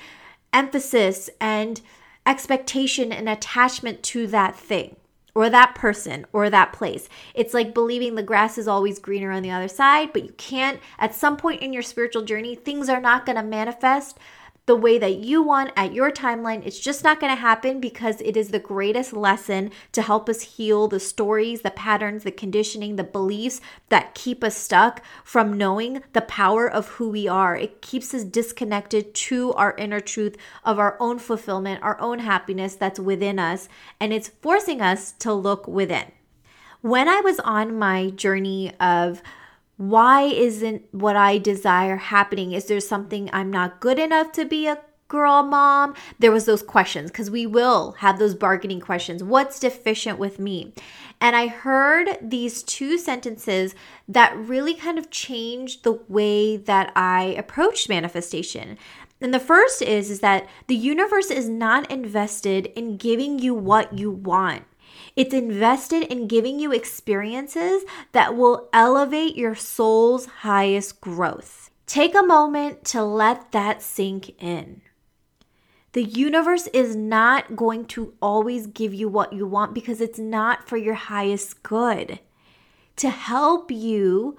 emphasis 0.52 1.30
and 1.40 1.80
expectation 2.26 3.12
and 3.12 3.28
attachment 3.28 4.02
to 4.02 4.26
that 4.26 4.56
thing 4.56 4.96
or 5.34 5.50
that 5.50 5.74
person 5.74 6.26
or 6.32 6.50
that 6.50 6.72
place. 6.72 7.08
It's 7.34 7.54
like 7.54 7.74
believing 7.74 8.14
the 8.14 8.22
grass 8.22 8.58
is 8.58 8.68
always 8.68 8.98
greener 8.98 9.30
on 9.30 9.42
the 9.42 9.50
other 9.50 9.68
side, 9.68 10.12
but 10.12 10.24
you 10.24 10.32
can't, 10.32 10.80
at 10.98 11.14
some 11.14 11.36
point 11.36 11.62
in 11.62 11.72
your 11.72 11.82
spiritual 11.82 12.22
journey, 12.22 12.54
things 12.54 12.88
are 12.88 13.00
not 13.00 13.26
going 13.26 13.36
to 13.36 13.42
manifest 13.42 14.18
the 14.66 14.76
way 14.76 14.98
that 14.98 15.16
you 15.16 15.42
want 15.42 15.72
at 15.76 15.92
your 15.92 16.10
timeline. 16.10 16.64
It's 16.64 16.78
just 16.78 17.02
not 17.02 17.20
going 17.20 17.34
to 17.34 17.40
happen 17.40 17.80
because 17.80 18.20
it 18.20 18.36
is 18.36 18.48
the 18.48 18.58
greatest 18.58 19.12
lesson 19.12 19.70
to 19.92 20.02
help 20.02 20.28
us 20.28 20.42
heal 20.42 20.86
the 20.86 21.00
stories, 21.00 21.62
the 21.62 21.70
patterns, 21.70 22.24
the 22.24 22.30
conditioning, 22.30 22.96
the 22.96 23.04
beliefs 23.04 23.60
that 23.88 24.14
keep 24.14 24.44
us 24.44 24.56
stuck 24.56 25.02
from 25.24 25.56
knowing 25.58 26.02
the 26.12 26.20
power 26.20 26.70
of 26.70 26.88
who 26.88 27.08
we 27.08 27.26
are. 27.26 27.56
It 27.56 27.82
keeps 27.82 28.14
us 28.14 28.24
disconnected 28.24 29.14
to 29.14 29.52
our 29.54 29.74
inner 29.76 30.00
truth 30.00 30.36
of 30.64 30.78
our 30.78 30.96
own 31.00 31.18
fulfillment, 31.18 31.82
our 31.82 32.00
own 32.00 32.20
happiness 32.20 32.74
that's 32.74 33.00
within 33.00 33.38
us, 33.38 33.68
and 33.98 34.12
it's 34.12 34.28
forcing 34.28 34.80
us 34.80 35.12
to 35.12 35.32
look 35.32 35.66
within. 35.66 36.12
When 36.82 37.08
I 37.08 37.20
was 37.20 37.40
on 37.40 37.78
my 37.78 38.10
journey 38.10 38.72
of 38.80 39.22
why 39.80 40.24
isn't 40.24 40.82
what 40.90 41.16
I 41.16 41.38
desire 41.38 41.96
happening? 41.96 42.52
Is 42.52 42.66
there 42.66 42.80
something 42.80 43.30
I'm 43.32 43.50
not 43.50 43.80
good 43.80 43.98
enough 43.98 44.30
to 44.32 44.44
be 44.44 44.66
a 44.66 44.78
girl 45.08 45.42
mom? 45.42 45.94
There 46.18 46.30
was 46.30 46.44
those 46.44 46.62
questions 46.62 47.10
because 47.10 47.30
we 47.30 47.46
will 47.46 47.92
have 47.92 48.18
those 48.18 48.34
bargaining 48.34 48.80
questions. 48.80 49.24
What's 49.24 49.58
deficient 49.58 50.18
with 50.18 50.38
me? 50.38 50.74
And 51.18 51.34
I 51.34 51.46
heard 51.46 52.18
these 52.20 52.62
two 52.62 52.98
sentences 52.98 53.74
that 54.06 54.36
really 54.36 54.74
kind 54.74 54.98
of 54.98 55.08
changed 55.08 55.82
the 55.82 55.98
way 56.08 56.58
that 56.58 56.92
I 56.94 57.34
approached 57.38 57.88
manifestation. 57.88 58.76
And 59.18 59.32
the 59.32 59.40
first 59.40 59.80
is 59.80 60.10
is 60.10 60.20
that 60.20 60.46
the 60.66 60.76
universe 60.76 61.30
is 61.30 61.48
not 61.48 61.90
invested 61.90 62.66
in 62.76 62.98
giving 62.98 63.38
you 63.38 63.54
what 63.54 63.98
you 63.98 64.10
want. 64.10 64.64
It's 65.16 65.34
invested 65.34 66.04
in 66.04 66.28
giving 66.28 66.58
you 66.58 66.72
experiences 66.72 67.82
that 68.12 68.36
will 68.36 68.68
elevate 68.72 69.36
your 69.36 69.54
soul's 69.54 70.26
highest 70.26 71.00
growth. 71.00 71.70
Take 71.86 72.14
a 72.14 72.22
moment 72.22 72.84
to 72.86 73.02
let 73.02 73.52
that 73.52 73.82
sink 73.82 74.40
in. 74.42 74.82
The 75.92 76.04
universe 76.04 76.68
is 76.68 76.94
not 76.94 77.56
going 77.56 77.86
to 77.86 78.14
always 78.22 78.68
give 78.68 78.94
you 78.94 79.08
what 79.08 79.32
you 79.32 79.44
want 79.46 79.74
because 79.74 80.00
it's 80.00 80.18
not 80.18 80.68
for 80.68 80.76
your 80.76 80.94
highest 80.94 81.64
good. 81.64 82.20
To 82.96 83.10
help 83.10 83.72
you, 83.72 84.36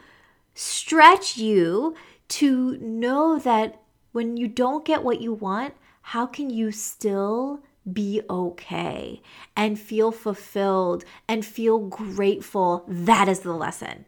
stretch 0.54 1.38
you 1.38 1.96
to 2.30 2.78
know 2.78 3.38
that 3.40 3.82
when 4.14 4.38
you 4.38 4.48
don't 4.48 4.86
get 4.86 5.04
what 5.04 5.20
you 5.20 5.34
want, 5.34 5.74
how 6.02 6.26
can 6.26 6.50
you 6.50 6.72
still 6.72 7.62
be 7.94 8.22
okay 8.30 9.22
and 9.56 9.80
feel 9.80 10.12
fulfilled 10.12 11.04
and 11.28 11.46
feel 11.46 11.80
grateful. 11.80 12.84
That 12.88 13.28
is 13.28 13.40
the 13.42 13.54
lesson. 13.54 14.06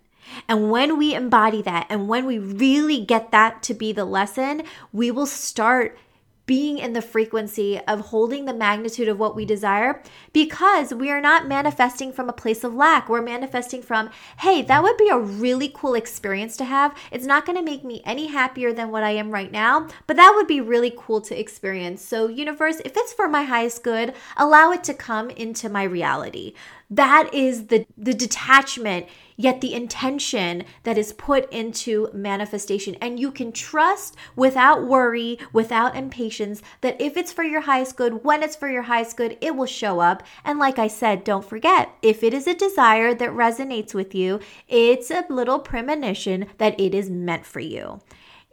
And 0.48 0.72
when 0.72 0.98
we 0.98 1.14
embody 1.14 1.62
that 1.64 1.88
and 1.90 2.08
when 2.08 2.26
we 2.26 2.38
really 2.38 3.04
get 3.04 3.32
that 3.32 3.62
to 3.64 3.74
be 3.74 3.92
the 3.92 4.06
lesson, 4.06 4.64
we 4.92 5.12
will 5.12 5.26
start 5.26 5.98
being 6.46 6.78
in 6.78 6.94
the 6.94 7.02
frequency 7.02 7.80
of 7.88 8.00
holding 8.08 8.46
the 8.46 8.54
magnitude 8.54 9.08
of 9.08 9.18
what 9.18 9.36
we 9.36 9.46
desire 9.46 10.02
because 10.34 10.94
we 10.94 11.10
are 11.10 11.22
not 11.22 11.48
manifesting 11.48 12.12
from 12.12 12.30
a 12.30 12.34
place 12.34 12.64
of 12.64 12.76
lack. 12.76 13.08
We're 13.08 13.22
manifesting 13.22 13.82
from, 13.82 14.10
hey, 14.40 14.62
that 14.64 14.84
would 14.84 14.98
be 14.98 15.10
a 15.10 15.18
really 15.18 15.72
cool 15.74 15.94
experience 15.94 16.58
to 16.58 16.66
have. 16.66 16.96
It's 17.12 17.26
not 17.26 17.46
going 17.46 17.58
to 17.58 17.64
make 17.64 17.84
me 17.84 18.02
any 18.06 18.28
happier 18.28 18.74
than 18.74 18.92
what 18.92 19.04
I 19.04 19.12
am 19.12 19.32
right 19.32 19.52
now, 19.52 19.88
but 20.06 20.18
that 20.18 20.34
would 20.36 20.48
be 20.48 20.60
really 20.60 20.94
cool 20.96 21.22
to 21.22 21.40
experience. 21.40 22.04
So, 22.04 22.28
universe, 22.28 22.82
if 22.84 22.98
it's 22.98 23.14
for 23.14 23.28
my 23.28 23.44
highest 23.44 23.84
good, 23.84 24.14
allow 24.36 24.72
it 24.72 24.84
to 24.86 24.94
come 24.94 25.30
into 25.30 25.70
my 25.70 25.84
reality. 25.84 26.54
That 26.90 27.34
is 27.34 27.68
the 27.68 27.88
the 27.98 28.14
detachment 28.14 29.08
yet 29.36 29.62
the 29.62 29.74
intention 29.74 30.64
that 30.84 30.98
is 30.98 31.14
put 31.14 31.52
into 31.52 32.10
manifestation. 32.14 32.96
And 33.02 33.20
you 33.20 33.32
can 33.32 33.52
trust 33.52 34.16
without 34.36 34.86
worry, 34.86 35.40
without 35.52 35.96
impatience, 35.96 36.62
that 36.82 37.00
if 37.00 37.18
it's 37.18 37.32
for 37.32 37.44
your 37.44 37.62
highest 37.62 37.96
good, 37.96 38.24
when 38.24 38.44
it's 38.44 38.56
for 38.56 38.70
your 38.70 38.84
highest 38.84 39.18
good, 39.18 39.38
it 39.42 39.56
will 39.56 39.66
show 39.66 40.00
up. 40.00 40.24
And 40.44 40.60
like 40.60 40.80
I 40.80 40.88
said, 40.88 41.24
don't 41.24 41.46
forget, 41.46 41.90
if 42.02 42.24
it 42.24 42.34
is 42.34 42.48
a 42.48 42.54
desire 42.54 43.14
that 43.14 43.30
resonates 43.30 43.94
with 43.94 44.14
you, 44.14 44.40
it's 44.68 45.12
a 45.12 45.26
little 45.30 45.60
premonition 45.60 46.48
that 46.58 46.80
it 46.80 46.94
is 46.94 47.10
meant 47.10 47.46
for 47.46 47.60
you. 47.60 48.02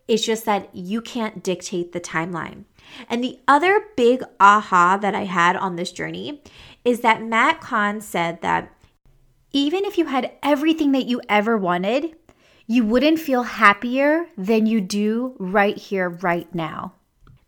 It's 0.08 0.26
just 0.26 0.44
that 0.44 0.74
you 0.74 1.00
can't 1.00 1.42
dictate 1.42 1.92
the 1.92 2.00
timeline. 2.00 2.64
And 3.08 3.22
the 3.22 3.38
other 3.46 3.84
big 3.96 4.24
aha 4.40 4.98
that 5.00 5.14
I 5.14 5.24
had 5.24 5.54
on 5.54 5.76
this 5.76 5.92
journey 5.92 6.42
is 6.84 7.00
that 7.00 7.22
Matt 7.22 7.60
Kahn 7.60 8.00
said 8.00 8.42
that 8.42 8.74
even 9.52 9.84
if 9.84 9.98
you 9.98 10.06
had 10.06 10.32
everything 10.42 10.92
that 10.92 11.06
you 11.06 11.20
ever 11.28 11.56
wanted, 11.56 12.14
you 12.66 12.84
wouldn't 12.84 13.18
feel 13.18 13.42
happier 13.42 14.26
than 14.36 14.66
you 14.66 14.80
do 14.80 15.34
right 15.38 15.76
here, 15.76 16.08
right 16.08 16.52
now. 16.54 16.92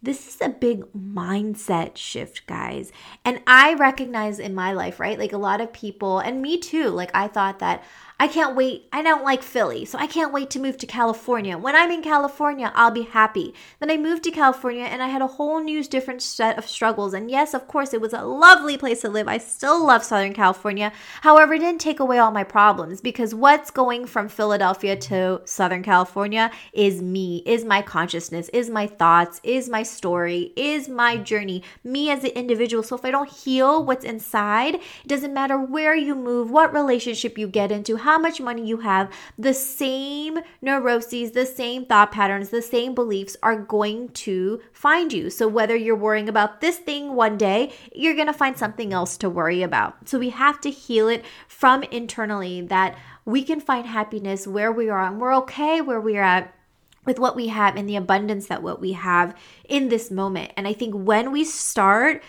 This 0.04 0.26
is 0.26 0.40
a 0.40 0.48
big 0.48 0.84
mindset 0.92 1.96
shift, 1.96 2.48
guys. 2.48 2.90
And 3.24 3.40
I 3.46 3.74
recognize 3.74 4.40
in 4.40 4.52
my 4.52 4.72
life, 4.72 4.98
right? 4.98 5.16
Like 5.16 5.32
a 5.32 5.38
lot 5.38 5.60
of 5.60 5.72
people, 5.72 6.18
and 6.18 6.42
me 6.42 6.58
too, 6.58 6.88
like 6.88 7.12
I 7.14 7.28
thought 7.28 7.60
that 7.60 7.84
I 8.22 8.28
can't 8.28 8.54
wait. 8.54 8.86
I 8.92 9.02
don't 9.02 9.24
like 9.24 9.42
Philly, 9.42 9.84
so 9.84 9.98
I 9.98 10.06
can't 10.06 10.32
wait 10.32 10.48
to 10.50 10.60
move 10.60 10.76
to 10.78 10.86
California. 10.86 11.58
When 11.58 11.74
I'm 11.74 11.90
in 11.90 12.02
California, 12.02 12.70
I'll 12.74 12.92
be 12.92 13.02
happy. 13.02 13.52
Then 13.80 13.90
I 13.90 13.96
moved 13.96 14.22
to 14.22 14.30
California 14.30 14.84
and 14.84 15.02
I 15.02 15.08
had 15.08 15.22
a 15.22 15.26
whole 15.26 15.60
new 15.60 15.82
different 15.82 16.22
set 16.22 16.56
of 16.56 16.68
struggles. 16.68 17.14
And 17.14 17.30
yes, 17.30 17.52
of 17.52 17.66
course, 17.66 17.92
it 17.92 18.00
was 18.00 18.12
a 18.12 18.22
lovely 18.22 18.78
place 18.78 19.00
to 19.00 19.08
live. 19.08 19.26
I 19.26 19.38
still 19.38 19.84
love 19.84 20.04
Southern 20.04 20.34
California. 20.34 20.92
However, 21.22 21.54
it 21.54 21.58
didn't 21.58 21.80
take 21.80 21.98
away 21.98 22.18
all 22.18 22.30
my 22.30 22.44
problems 22.44 23.00
because 23.00 23.34
what's 23.34 23.72
going 23.72 24.06
from 24.06 24.28
Philadelphia 24.28 24.94
to 24.94 25.40
Southern 25.44 25.82
California 25.82 26.52
is 26.72 27.02
me, 27.02 27.42
is 27.44 27.64
my 27.64 27.82
consciousness, 27.82 28.48
is 28.50 28.70
my 28.70 28.86
thoughts, 28.86 29.40
is 29.42 29.68
my 29.68 29.82
story, 29.92 30.52
is 30.56 30.88
my 30.88 31.16
journey, 31.16 31.62
me 31.84 32.10
as 32.10 32.24
an 32.24 32.30
individual. 32.30 32.82
So 32.82 32.96
if 32.96 33.04
I 33.04 33.10
don't 33.10 33.30
heal 33.30 33.84
what's 33.84 34.04
inside, 34.04 34.76
it 34.76 35.08
doesn't 35.08 35.34
matter 35.34 35.58
where 35.58 35.94
you 35.94 36.14
move, 36.14 36.50
what 36.50 36.72
relationship 36.72 37.38
you 37.38 37.46
get 37.46 37.70
into, 37.70 37.96
how 37.96 38.18
much 38.18 38.40
money 38.40 38.66
you 38.66 38.78
have, 38.78 39.12
the 39.38 39.54
same 39.54 40.38
neuroses, 40.60 41.32
the 41.32 41.46
same 41.46 41.86
thought 41.86 42.12
patterns, 42.12 42.48
the 42.50 42.62
same 42.62 42.94
beliefs 42.94 43.36
are 43.42 43.56
going 43.56 44.08
to 44.10 44.60
find 44.72 45.12
you. 45.12 45.30
So, 45.30 45.48
whether 45.48 45.76
you're 45.76 45.96
worrying 45.96 46.28
about 46.28 46.60
this 46.60 46.78
thing 46.78 47.14
one 47.14 47.36
day, 47.36 47.72
you're 47.94 48.14
going 48.14 48.26
to 48.26 48.32
find 48.32 48.56
something 48.56 48.92
else 48.92 49.16
to 49.18 49.30
worry 49.30 49.62
about. 49.62 50.08
So, 50.08 50.18
we 50.18 50.30
have 50.30 50.60
to 50.62 50.70
heal 50.70 51.08
it 51.08 51.24
from 51.48 51.82
internally 51.84 52.62
that 52.62 52.96
we 53.24 53.42
can 53.42 53.60
find 53.60 53.86
happiness 53.86 54.46
where 54.46 54.72
we 54.72 54.88
are 54.88 55.04
and 55.04 55.20
we're 55.20 55.34
okay 55.34 55.80
where 55.80 56.00
we're 56.00 56.22
at 56.22 56.54
with 57.04 57.18
what 57.18 57.36
we 57.36 57.48
have 57.48 57.76
and 57.76 57.88
the 57.88 57.96
abundance 57.96 58.46
that 58.46 58.62
what 58.62 58.80
we 58.80 58.92
have 58.92 59.36
in 59.68 59.88
this 59.88 60.10
moment. 60.10 60.52
And 60.56 60.68
I 60.68 60.72
think 60.72 60.94
when 60.94 61.32
we 61.32 61.44
start 61.44 62.22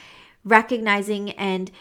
recognizing 0.44 1.32
and 1.32 1.72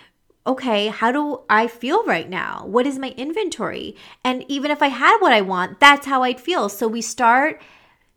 okay, 0.46 0.88
how 0.88 1.12
do 1.12 1.42
I 1.48 1.68
feel 1.68 2.05
right 2.05 2.28
now? 2.28 2.64
What 2.66 2.87
is 2.87 2.98
my 2.98 3.11
inventory? 3.16 3.96
And 4.24 4.44
even 4.48 4.70
if 4.70 4.83
I 4.83 4.88
had 4.88 5.18
what 5.18 5.33
I 5.33 5.40
want, 5.40 5.78
that's 5.78 6.07
how 6.07 6.22
I'd 6.24 6.40
feel. 6.40 6.68
So 6.68 6.88
we 6.88 7.00
start 7.00 7.61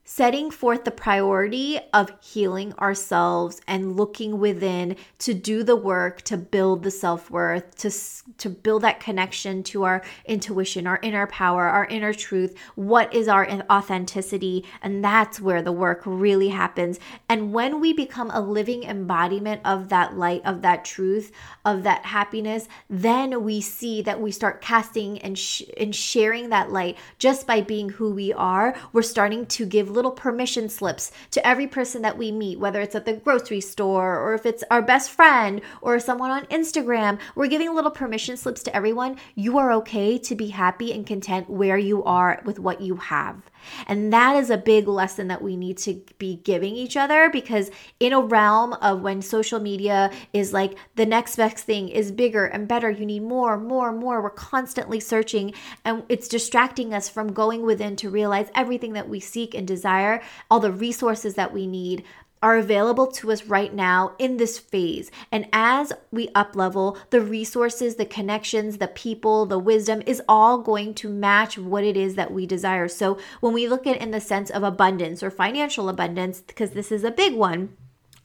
setting 0.07 0.51
forth 0.51 0.83
the 0.83 0.91
priority 0.91 1.79
of 1.91 2.13
healing 2.21 2.71
ourselves 2.73 3.59
and 3.67 3.97
looking 3.97 4.39
within 4.39 4.95
to 5.17 5.33
do 5.33 5.63
the 5.63 5.75
work 5.75 6.21
to 6.21 6.37
build 6.37 6.83
the 6.83 6.91
self-worth 6.91 7.75
to 7.75 7.89
to 8.37 8.47
build 8.47 8.83
that 8.83 8.99
connection 8.99 9.63
to 9.63 9.83
our 9.83 10.03
intuition 10.25 10.85
our 10.85 10.99
inner 11.01 11.25
power 11.25 11.65
our 11.67 11.85
inner 11.85 12.13
truth. 12.13 12.55
What 12.75 13.11
is 13.15 13.27
our 13.27 13.49
authenticity? 13.71 14.63
And 14.83 15.03
that's 15.03 15.41
where 15.41 15.63
the 15.63 15.71
work 15.71 16.03
really 16.05 16.49
happens. 16.49 16.99
And 17.27 17.51
when 17.51 17.79
we 17.79 17.91
become 17.91 18.29
a 18.29 18.41
living 18.41 18.83
embodiment 18.83 19.61
of 19.65 19.89
that 19.89 20.15
light 20.15 20.43
of 20.45 20.61
that 20.61 20.85
truth 20.85 21.31
of 21.65 21.81
that 21.81 22.05
happiness 22.05 22.67
then 22.91 23.43
we 23.43 23.59
see 23.59 24.03
that 24.03 24.21
we 24.21 24.31
start 24.31 24.61
casting 24.61 25.17
and 25.19 25.37
sh- 25.37 25.63
and 25.77 25.95
sharing 25.95 26.49
that 26.49 26.71
light. 26.71 26.95
Just 27.17 27.47
by 27.47 27.61
being 27.61 27.89
who 27.89 28.11
we 28.11 28.31
are 28.33 28.75
we're 28.93 29.01
starting 29.01 29.47
to 29.47 29.65
give 29.65 29.94
little 29.95 30.11
permission 30.11 30.69
slips 30.69 31.11
to 31.31 31.45
every 31.45 31.65
person 31.65 32.01
that 32.03 32.17
we 32.17 32.31
meet, 32.31 32.59
whether 32.59 32.81
it's 32.81 32.95
at 32.95 33.05
the 33.05 33.13
grocery 33.13 33.61
store 33.61 34.19
or 34.19 34.33
if 34.33 34.45
it's 34.45 34.63
our 34.69 34.81
best 34.81 35.09
friend 35.09 35.61
or 35.81 35.99
someone 35.99 36.31
on 36.31 36.45
Instagram. 36.47 37.17
We're 37.33 37.47
giving 37.47 37.73
little 37.73 37.91
permission 37.91 38.37
slips 38.37 38.61
to 38.63 38.75
everyone. 38.75 39.17
You 39.33 39.57
are 39.57 39.71
okay 39.73 40.17
to 40.19 40.35
be 40.35 40.49
happy 40.49 40.91
and 40.93 41.07
content 41.07 41.49
where 41.49 41.77
you 41.77 42.03
are 42.03 42.41
with 42.45 42.59
what 42.59 42.81
you 42.81 42.97
have. 42.97 43.49
And 43.87 44.11
that 44.13 44.35
is 44.35 44.49
a 44.49 44.57
big 44.57 44.87
lesson 44.87 45.27
that 45.27 45.41
we 45.41 45.55
need 45.55 45.77
to 45.79 46.01
be 46.17 46.37
giving 46.37 46.75
each 46.75 46.97
other 46.97 47.29
because, 47.29 47.71
in 47.99 48.13
a 48.13 48.21
realm 48.21 48.73
of 48.73 49.01
when 49.01 49.21
social 49.21 49.59
media 49.59 50.11
is 50.33 50.53
like 50.53 50.77
the 50.95 51.05
next 51.05 51.35
best 51.35 51.57
thing 51.57 51.89
is 51.89 52.11
bigger 52.11 52.45
and 52.45 52.67
better, 52.67 52.89
you 52.89 53.05
need 53.05 53.23
more, 53.23 53.57
more, 53.57 53.91
more. 53.91 54.21
We're 54.21 54.29
constantly 54.29 54.99
searching 54.99 55.53
and 55.83 56.03
it's 56.09 56.27
distracting 56.27 56.93
us 56.93 57.09
from 57.09 57.33
going 57.33 57.63
within 57.63 57.95
to 57.97 58.09
realize 58.09 58.49
everything 58.55 58.93
that 58.93 59.09
we 59.09 59.19
seek 59.19 59.53
and 59.53 59.67
desire, 59.67 60.21
all 60.49 60.59
the 60.59 60.71
resources 60.71 61.35
that 61.35 61.53
we 61.53 61.67
need 61.67 62.03
are 62.45 62.57
available 62.57 63.07
to 63.07 63.31
us 63.31 63.45
right 63.45 63.73
now 63.73 64.13
in 64.19 64.37
this 64.37 64.59
phase. 64.59 65.09
And 65.31 65.47
as 65.51 65.91
we 66.11 66.29
up 66.35 66.55
level, 66.55 66.95
the 67.09 67.19
resources, 67.19 67.95
the 67.95 68.05
connections, 68.05 68.77
the 68.77 68.87
people, 68.87 69.47
the 69.47 69.57
wisdom 69.57 70.03
is 70.05 70.21
all 70.29 70.59
going 70.59 70.93
to 70.95 71.09
match 71.09 71.57
what 71.57 71.83
it 71.83 71.97
is 71.97 72.13
that 72.13 72.31
we 72.31 72.45
desire. 72.45 72.87
So 72.87 73.17
when 73.39 73.51
we 73.51 73.67
look 73.67 73.87
at 73.87 73.97
in 73.97 74.11
the 74.11 74.21
sense 74.21 74.51
of 74.51 74.61
abundance 74.61 75.23
or 75.23 75.31
financial 75.31 75.89
abundance, 75.89 76.39
because 76.39 76.69
this 76.71 76.91
is 76.91 77.03
a 77.03 77.09
big 77.09 77.33
one, 77.33 77.75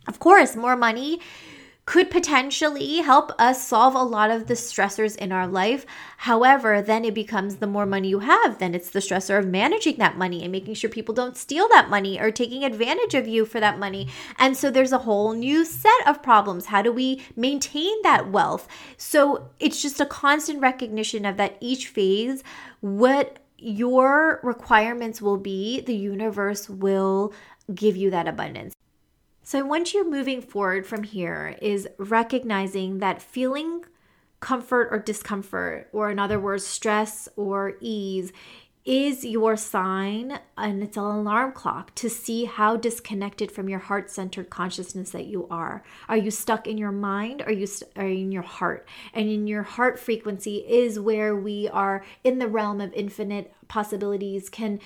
of 0.07 0.19
course, 0.19 0.55
more 0.55 0.77
money 0.77 1.19
could 1.91 2.09
potentially 2.09 2.99
help 2.99 3.33
us 3.37 3.67
solve 3.67 3.97
a 3.97 3.99
lot 3.99 4.31
of 4.31 4.47
the 4.47 4.55
stressors 4.55 5.17
in 5.17 5.33
our 5.33 5.49
life. 5.49 5.85
However, 6.19 6.81
then 6.81 7.05
it 7.05 7.15
becomes 7.15 7.57
the 7.57 7.67
more 7.67 7.85
money 7.85 8.11
you 8.11 8.21
have, 8.21 8.61
then 8.61 8.77
it's 8.77 8.91
the 8.91 9.01
stressor 9.01 9.37
of 9.41 9.49
managing 9.49 9.97
that 9.97 10.17
money 10.17 10.45
and 10.45 10.53
making 10.53 10.75
sure 10.75 10.89
people 10.89 11.17
don't 11.17 11.37
steal 11.37 11.67
that 11.71 11.91
money 11.91 12.21
or 12.21 12.31
taking 12.31 12.63
advantage 12.63 13.15
of 13.15 13.27
you 13.27 13.45
for 13.45 13.59
that 13.59 13.81
money. 13.81 14.07
And 14.39 14.57
so 14.57 14.71
there's 14.71 14.93
a 14.93 14.99
whole 14.99 15.33
new 15.33 15.65
set 15.65 16.07
of 16.07 16.23
problems. 16.23 16.67
How 16.67 16.81
do 16.81 16.93
we 16.93 17.25
maintain 17.35 18.01
that 18.05 18.31
wealth? 18.31 18.69
So 18.97 19.51
it's 19.59 19.83
just 19.83 20.01
a 20.01 20.07
constant 20.07 20.61
recognition 20.61 21.25
of 21.25 21.39
that 21.39 21.57
each 21.59 21.89
phase, 21.89 22.45
what 22.83 23.41
your 23.59 24.39
requirements 24.45 25.21
will 25.21 25.39
be, 25.39 25.81
the 25.81 25.97
universe 25.97 26.71
will 26.71 27.33
give 27.75 27.97
you 27.97 28.11
that 28.11 28.29
abundance. 28.29 28.77
So 29.51 29.59
I 29.59 29.63
want 29.63 29.93
you 29.93 30.09
moving 30.09 30.43
forward 30.43 30.87
from 30.87 31.03
here 31.03 31.57
is 31.61 31.89
recognizing 31.99 33.01
that 33.01 33.21
feeling 33.21 33.85
comfort 34.39 34.91
or 34.93 35.01
discomfort, 35.01 35.89
or 35.93 36.09
in 36.09 36.21
other 36.21 36.39
words, 36.39 36.65
stress 36.65 37.29
or 37.35 37.75
ease, 37.81 38.33
is 38.85 39.25
your 39.25 39.57
sign 39.57 40.39
and 40.57 40.85
it's 40.85 40.97
an 40.97 41.03
alarm 41.03 41.51
clock 41.51 41.93
to 41.97 42.09
see 42.09 42.45
how 42.45 42.77
disconnected 42.77 43.51
from 43.51 43.69
your 43.69 43.81
heart 43.81 44.09
centered 44.09 44.51
consciousness 44.51 45.11
that 45.11 45.27
you 45.27 45.49
are. 45.51 45.83
Are 46.09 46.17
you 46.17 46.31
stuck 46.31 46.69
in 46.69 46.79
your 46.79 46.93
mind? 46.93 47.43
Are 47.43 47.51
you 47.51 47.67
st- 47.67 47.91
are 47.97 48.07
in 48.07 48.31
your 48.31 48.45
heart? 48.45 48.89
And 49.13 49.29
in 49.29 49.49
your 49.49 49.65
heart 49.65 49.99
frequency 49.99 50.59
is 50.59 51.01
where 51.01 51.35
we 51.35 51.69
are 51.71 52.05
in 52.23 52.39
the 52.39 52.47
realm 52.47 52.81
of 52.81 52.93
infinite 52.93 53.53
possibilities, 53.67 54.49
can 54.49 54.79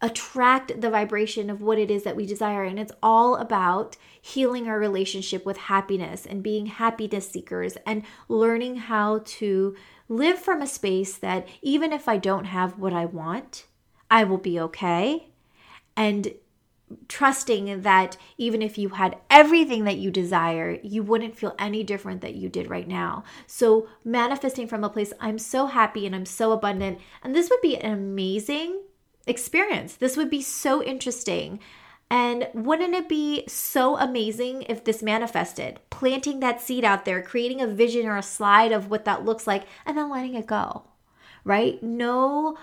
attract 0.00 0.80
the 0.80 0.90
vibration 0.90 1.50
of 1.50 1.60
what 1.60 1.78
it 1.78 1.90
is 1.90 2.04
that 2.04 2.16
we 2.16 2.26
desire. 2.26 2.64
And 2.64 2.78
it's 2.78 2.92
all 3.02 3.36
about 3.36 3.96
healing 4.20 4.68
our 4.68 4.78
relationship 4.78 5.44
with 5.44 5.56
happiness 5.56 6.24
and 6.24 6.42
being 6.42 6.66
happiness 6.66 7.28
seekers 7.28 7.76
and 7.86 8.04
learning 8.28 8.76
how 8.76 9.22
to 9.24 9.74
live 10.08 10.38
from 10.38 10.62
a 10.62 10.66
space 10.66 11.16
that 11.16 11.48
even 11.62 11.92
if 11.92 12.08
I 12.08 12.16
don't 12.16 12.44
have 12.44 12.78
what 12.78 12.92
I 12.92 13.06
want, 13.06 13.66
I 14.10 14.24
will 14.24 14.38
be 14.38 14.58
okay. 14.60 15.28
And 15.96 16.32
trusting 17.08 17.82
that 17.82 18.16
even 18.38 18.62
if 18.62 18.78
you 18.78 18.90
had 18.90 19.18
everything 19.28 19.84
that 19.84 19.98
you 19.98 20.10
desire, 20.10 20.78
you 20.82 21.02
wouldn't 21.02 21.36
feel 21.36 21.54
any 21.58 21.82
different 21.82 22.20
that 22.22 22.34
you 22.34 22.48
did 22.48 22.70
right 22.70 22.88
now. 22.88 23.24
So, 23.46 23.88
manifesting 24.04 24.66
from 24.66 24.84
a 24.84 24.88
place, 24.88 25.12
I'm 25.20 25.38
so 25.38 25.66
happy 25.66 26.06
and 26.06 26.14
I'm 26.14 26.24
so 26.24 26.52
abundant. 26.52 26.98
And 27.22 27.34
this 27.34 27.50
would 27.50 27.60
be 27.60 27.76
an 27.76 27.92
amazing 27.92 28.80
experience. 29.28 29.94
This 29.94 30.16
would 30.16 30.30
be 30.30 30.42
so 30.42 30.82
interesting. 30.82 31.60
And 32.10 32.48
wouldn't 32.54 32.94
it 32.94 33.08
be 33.08 33.44
so 33.46 33.98
amazing 33.98 34.62
if 34.62 34.82
this 34.82 35.02
manifested? 35.02 35.78
Planting 35.90 36.40
that 36.40 36.60
seed 36.60 36.84
out 36.84 37.04
there, 37.04 37.22
creating 37.22 37.60
a 37.60 37.66
vision 37.66 38.06
or 38.06 38.16
a 38.16 38.22
slide 38.22 38.72
of 38.72 38.90
what 38.90 39.04
that 39.04 39.24
looks 39.24 39.46
like, 39.46 39.64
and 39.84 39.98
then 39.98 40.10
letting 40.10 40.34
it 40.34 40.46
go, 40.46 40.84
right? 41.44 41.82
No 41.82 42.56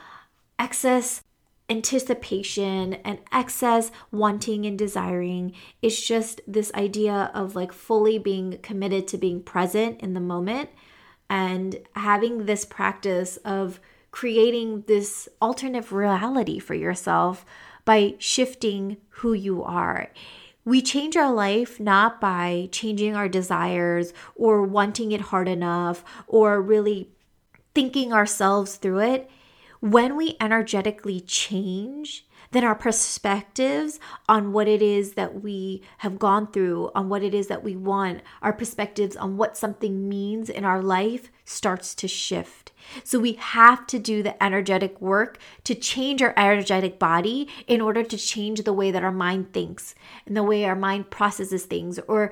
excess 0.58 1.22
anticipation 1.70 2.96
and 2.96 3.20
excess 3.32 3.92
wanting 4.12 4.66
and 4.66 4.78
desiring. 4.78 5.54
It's 5.82 6.06
just 6.06 6.42
this 6.48 6.72
idea 6.74 7.32
of 7.34 7.56
like 7.56 7.72
fully 7.72 8.18
being 8.18 8.60
committed 8.60 9.08
to 9.10 9.18
being 9.18 9.42
present 9.42 10.02
in 10.02 10.14
the 10.14 10.20
moment 10.20 10.70
and 11.30 11.78
having 11.96 12.46
this 12.46 12.66
practice 12.66 13.38
of 13.38 13.80
creating 14.16 14.82
this 14.88 15.28
alternate 15.42 15.92
reality 15.92 16.58
for 16.58 16.74
yourself 16.74 17.46
by 17.84 18.16
shifting 18.18 18.96
who 19.10 19.34
you 19.34 19.62
are. 19.62 20.10
We 20.64 20.82
change 20.82 21.18
our 21.18 21.34
life 21.34 21.82
not 21.82 22.22
by 22.22 22.70
changing 22.72 23.14
our 23.14 23.28
desires 23.28 24.14
or 24.34 24.64
wanting 24.64 25.12
it 25.12 25.20
hard 25.20 25.50
enough 25.50 26.06
or 26.28 26.62
really 26.62 27.10
thinking 27.74 28.14
ourselves 28.14 28.78
through 28.78 29.00
it. 29.00 29.30
When 29.82 30.16
we 30.16 30.38
energetically 30.40 31.20
change, 31.20 32.25
then 32.56 32.64
our 32.64 32.76
perspectives 32.76 34.00
on 34.30 34.54
what 34.54 34.68
it 34.68 34.82
is 34.82 35.14
that 35.14 35.44
we 35.44 35.82
have 36.00 36.18
gone 36.18 36.52
through, 36.52 36.92
on 36.96 37.10
what 37.10 37.24
it 37.24 37.34
is 37.34 37.48
that 37.48 37.64
we 37.64 37.76
want, 37.76 38.22
our 38.42 38.54
perspectives 38.54 39.16
on 39.16 39.38
what 39.38 39.58
something 39.58 40.08
means 40.08 40.50
in 40.50 40.64
our 40.64 40.82
life 40.82 41.32
starts 41.44 41.94
to 41.96 42.08
shift. 42.08 42.72
So 43.04 43.20
we 43.20 43.34
have 43.34 43.86
to 43.88 44.00
do 44.00 44.24
the 44.24 44.42
energetic 44.44 45.02
work 45.02 45.40
to 45.64 45.76
change 45.76 46.22
our 46.22 46.34
energetic 46.38 47.00
body 47.00 47.48
in 47.68 47.82
order 47.82 48.04
to 48.04 48.18
change 48.18 48.64
the 48.64 48.74
way 48.74 48.92
that 48.92 49.04
our 49.04 49.12
mind 49.12 49.54
thinks 49.54 49.96
and 50.26 50.38
the 50.38 50.44
way 50.44 50.66
our 50.66 50.76
mind 50.76 51.10
processes 51.10 51.66
things 51.66 52.00
or 52.08 52.32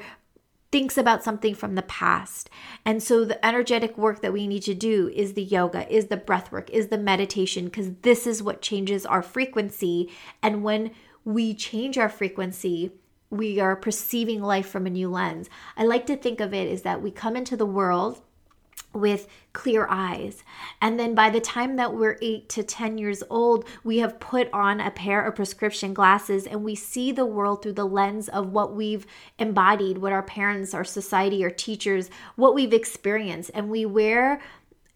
thinks 0.73 0.97
about 0.97 1.23
something 1.23 1.53
from 1.53 1.75
the 1.75 1.83
past. 1.83 2.49
And 2.83 3.03
so 3.03 3.23
the 3.23 3.45
energetic 3.45 3.95
work 3.95 4.23
that 4.23 4.33
we 4.33 4.47
need 4.47 4.63
to 4.63 4.73
do 4.73 5.07
is 5.13 5.33
the 5.33 5.43
yoga, 5.43 5.87
is 5.87 6.07
the 6.07 6.17
breath 6.17 6.51
work, 6.51 6.67
is 6.71 6.87
the 6.87 6.97
meditation, 6.97 7.65
because 7.65 7.91
this 8.01 8.25
is 8.25 8.41
what 8.41 8.63
changes 8.63 9.05
our 9.05 9.21
frequency. 9.21 10.11
And 10.41 10.63
when 10.63 10.89
we 11.23 11.53
change 11.53 11.99
our 11.99 12.09
frequency, 12.09 12.91
we 13.29 13.59
are 13.59 13.75
perceiving 13.75 14.41
life 14.41 14.67
from 14.67 14.87
a 14.87 14.89
new 14.89 15.09
lens. 15.09 15.47
I 15.77 15.83
like 15.83 16.07
to 16.07 16.17
think 16.17 16.39
of 16.39 16.55
it 16.55 16.67
is 16.67 16.81
that 16.81 17.03
we 17.03 17.11
come 17.11 17.35
into 17.35 17.55
the 17.55 17.67
world 17.67 18.21
with 18.93 19.27
clear 19.53 19.87
eyes. 19.89 20.43
And 20.81 20.99
then 20.99 21.15
by 21.15 21.29
the 21.29 21.39
time 21.39 21.75
that 21.75 21.93
we're 21.93 22.17
eight 22.21 22.49
to 22.49 22.63
10 22.63 22.97
years 22.97 23.23
old, 23.29 23.65
we 23.83 23.97
have 23.99 24.19
put 24.19 24.51
on 24.53 24.79
a 24.79 24.91
pair 24.91 25.25
of 25.25 25.35
prescription 25.35 25.93
glasses 25.93 26.45
and 26.45 26.63
we 26.63 26.75
see 26.75 27.11
the 27.11 27.25
world 27.25 27.61
through 27.61 27.73
the 27.73 27.85
lens 27.85 28.29
of 28.29 28.51
what 28.51 28.75
we've 28.75 29.05
embodied, 29.39 29.97
what 29.97 30.13
our 30.13 30.23
parents, 30.23 30.73
our 30.73 30.83
society, 30.83 31.43
our 31.43 31.49
teachers, 31.49 32.09
what 32.35 32.55
we've 32.55 32.73
experienced. 32.73 33.51
And 33.53 33.69
we 33.69 33.85
wear 33.85 34.41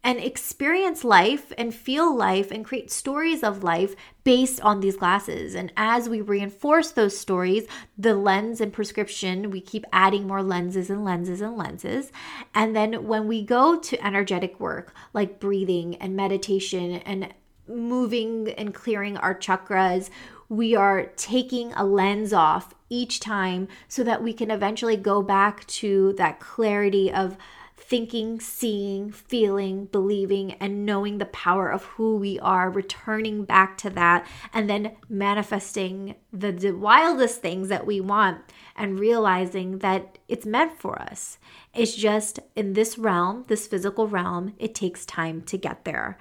and 0.04 0.20
experience 0.20 1.04
life 1.04 1.52
and 1.58 1.74
feel 1.74 2.16
life 2.16 2.52
and 2.52 2.64
create 2.64 2.92
stories 2.92 3.44
of 3.44 3.64
life 3.64 3.96
based 4.24 4.62
on 4.62 4.80
these 4.80 4.96
glasses. 4.96 5.56
And 5.56 5.72
as 5.76 6.08
we 6.08 6.22
reinforce 6.22 6.92
those 6.92 7.18
stories, 7.18 7.66
the 7.98 8.16
lens 8.16 8.62
and 8.62 8.72
prescription, 8.72 9.52
we 9.52 9.60
keep 9.60 9.86
adding 9.92 10.28
more 10.28 10.44
lenses 10.44 10.90
and 10.90 11.04
lenses 11.04 11.42
and 11.42 11.58
lenses. 11.58 12.12
And 12.54 12.76
then 12.76 13.08
when 13.08 13.28
we 13.28 13.44
go 13.44 13.78
to 13.80 14.06
energetic 14.06 14.60
work 14.60 14.94
like 15.14 15.40
breathing 15.40 15.96
and 15.96 16.16
meditation 16.16 16.96
and 16.98 17.34
moving 17.68 18.50
and 18.54 18.74
clearing 18.74 19.18
our 19.18 19.36
chakras, 19.36 20.10
we 20.50 20.76
are 20.76 21.08
taking 21.18 21.74
a 21.74 21.84
lens 21.84 22.32
off 22.32 22.74
each 22.90 23.20
time 23.20 23.68
so 23.90 24.04
that 24.04 24.24
we 24.24 24.32
can 24.32 24.50
eventually 24.50 24.96
go 24.96 25.22
back 25.22 25.66
to 25.68 26.14
that 26.14 26.40
clarity 26.40 27.12
of 27.12 27.38
thinking, 27.88 28.38
seeing, 28.42 29.10
feeling, 29.12 29.86
believing, 29.86 30.52
and 30.54 30.86
knowing 30.86 31.18
the 31.18 31.26
power 31.26 31.70
of 31.70 31.86
who 31.86 32.18
we 32.18 32.38
are, 32.40 32.70
returning 32.70 33.46
back 33.46 33.78
to 33.78 33.90
that, 33.90 34.28
and 34.54 34.70
then 34.70 34.92
manifesting 35.08 36.16
the, 36.34 36.52
the 36.52 36.72
wildest 36.72 37.42
things 37.42 37.70
that 37.70 37.88
we 37.88 38.02
want 38.02 38.42
and 38.76 39.00
realizing 39.00 39.80
that 39.80 40.18
it's 40.28 40.46
meant 40.46 40.78
for 40.78 41.02
us. 41.02 41.38
It's 41.74 41.96
just 41.96 42.40
in 42.58 42.74
this 42.74 42.98
realm, 42.98 43.46
this 43.48 43.68
physical 43.68 44.08
realm, 44.08 44.54
it 44.60 44.76
takes 44.76 45.06
time 45.06 45.42
to 45.44 45.58
get 45.58 45.86
there. 45.86 46.18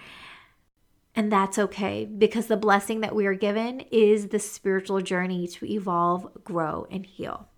And 1.17 1.33
that's 1.33 1.59
okay 1.59 2.05
because 2.05 2.47
the 2.47 2.57
blessing 2.57 3.01
that 3.01 3.15
we 3.15 3.27
are 3.27 3.35
given 3.35 3.81
is 3.91 4.29
the 4.29 4.39
spiritual 4.39 5.01
journey 5.01 5.49
to 5.49 5.67
evolve, 5.67 6.45
grow, 6.45 6.87
and 6.91 7.05
heal. 7.05 7.49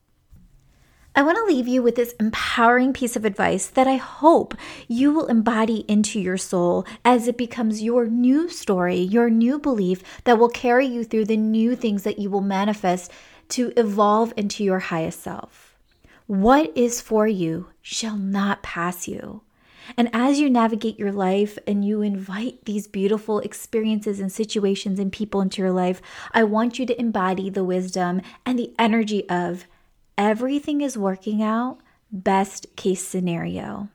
I 1.19 1.23
want 1.23 1.37
to 1.37 1.53
leave 1.53 1.67
you 1.67 1.83
with 1.83 1.97
this 1.97 2.15
empowering 2.21 2.93
piece 2.93 3.17
of 3.17 3.25
advice 3.25 3.67
that 3.67 3.89
I 3.89 3.97
hope 3.97 4.55
you 4.87 5.11
will 5.11 5.27
embody 5.27 5.85
into 5.89 6.21
your 6.21 6.37
soul 6.37 6.87
as 7.05 7.27
it 7.27 7.37
becomes 7.37 7.83
your 7.83 8.07
new 8.07 8.49
story, 8.49 9.01
your 9.01 9.29
new 9.29 9.59
belief 9.59 10.01
that 10.23 10.39
will 10.39 10.49
carry 10.49 10.87
you 10.87 11.03
through 11.03 11.25
the 11.25 11.37
new 11.37 11.75
things 11.75 12.05
that 12.05 12.21
you 12.21 12.31
will 12.31 12.41
manifest 12.41 13.11
to 13.49 13.73
evolve 13.77 14.33
into 14.37 14.63
your 14.63 14.79
highest 14.79 15.21
self. 15.21 15.77
What 16.29 16.71
is 16.77 17.01
for 17.01 17.27
you 17.27 17.71
shall 17.83 18.17
not 18.17 18.63
pass 18.63 19.09
you. 19.09 19.43
And 19.97 20.11
as 20.13 20.39
you 20.39 20.49
navigate 20.49 21.01
your 21.01 21.11
life 21.11 21.59
and 21.67 21.85
you 21.85 22.01
invite 22.01 22.65
these 22.65 22.87
beautiful 22.87 23.41
experiences 23.41 24.21
and 24.21 24.31
situations 24.31 25.01
and 25.01 25.11
people 25.11 25.41
into 25.41 25.63
your 25.63 25.73
life, 25.73 26.01
I 26.31 26.45
want 26.45 26.79
you 26.79 26.87
to 26.87 27.01
embody 27.01 27.51
the 27.51 27.65
wisdom 27.65 28.23
and 28.47 28.57
the 28.57 28.73
energy 28.79 29.29
of 29.29 29.67
everything 30.19 30.81
is 30.81 30.99
working 30.99 31.43
out, 31.43 31.79
best 32.11 32.67
case 32.77 33.07
scenario. 33.07 33.89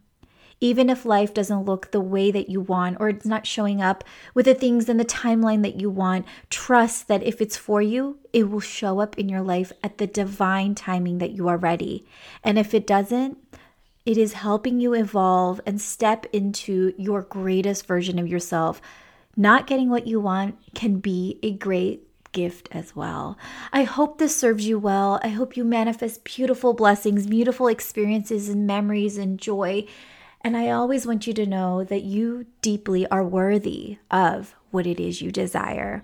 Even 0.62 0.90
if 0.90 1.06
life 1.06 1.34
doesn't 1.34 1.66
look 1.66 1.92
the 1.92 2.00
way 2.00 2.32
that 2.32 2.50
you 2.50 2.62
want 2.62 2.96
or 2.98 3.10
it's 3.10 3.26
not 3.26 3.46
showing 3.46 3.82
up 3.82 4.02
with 4.34 4.46
the 4.46 4.54
things 4.54 4.88
in 4.88 4.96
the 4.96 5.04
timeline 5.04 5.62
that 5.62 5.82
you 5.82 5.90
want, 5.90 6.26
trust 6.50 7.10
that 7.10 7.22
if 7.22 7.42
it's 7.42 7.58
for 7.58 7.82
you, 7.82 8.18
it 8.32 8.50
will 8.50 8.62
show 8.62 9.02
up 9.02 9.18
in 9.18 9.28
your 9.28 9.42
life 9.42 9.74
at 9.84 9.98
the 9.98 10.08
divine 10.08 10.74
timing 10.74 11.18
that 11.18 11.32
you 11.32 11.50
are 11.50 11.58
ready. 11.58 12.06
And 12.46 12.58
if 12.58 12.74
it 12.74 12.88
doesn't, 12.88 13.38
it 14.06 14.18
is 14.18 14.34
helping 14.34 14.80
you 14.80 14.94
evolve 14.94 15.60
and 15.66 15.82
step 15.82 16.26
into 16.32 16.94
your 16.98 17.24
greatest 17.24 17.86
version 17.86 18.18
of 18.18 18.28
yourself. 18.30 18.82
Not 19.36 19.68
getting 19.68 19.90
what 19.90 20.08
you 20.08 20.22
want 20.22 20.58
can 20.74 21.00
be 21.00 21.40
a 21.44 21.52
great 21.52 22.08
gift 22.34 22.68
as 22.72 22.96
well. 22.96 23.38
I 23.72 23.84
hope 23.84 24.18
this 24.18 24.36
serves 24.36 24.68
you 24.68 24.78
well. 24.78 25.20
I 25.24 25.30
hope 25.30 25.56
you 25.56 25.64
manifest 25.64 26.26
beautiful 26.26 26.74
blessings, 26.74 27.26
beautiful 27.26 27.68
experiences, 27.68 28.50
and 28.50 28.68
memories 28.68 29.18
and 29.18 29.40
joy. 29.40 29.86
And 30.42 30.58
I 30.58 30.72
always 30.72 31.08
want 31.08 31.26
you 31.26 31.34
to 31.36 31.46
know 31.46 31.86
that 31.86 32.04
you 32.04 32.48
deeply 32.62 33.08
are 33.08 33.24
worthy 33.24 34.00
of 34.12 34.56
what 34.72 34.86
it 34.86 35.00
is 35.00 35.22
you 35.22 35.32
desire. 35.32 36.04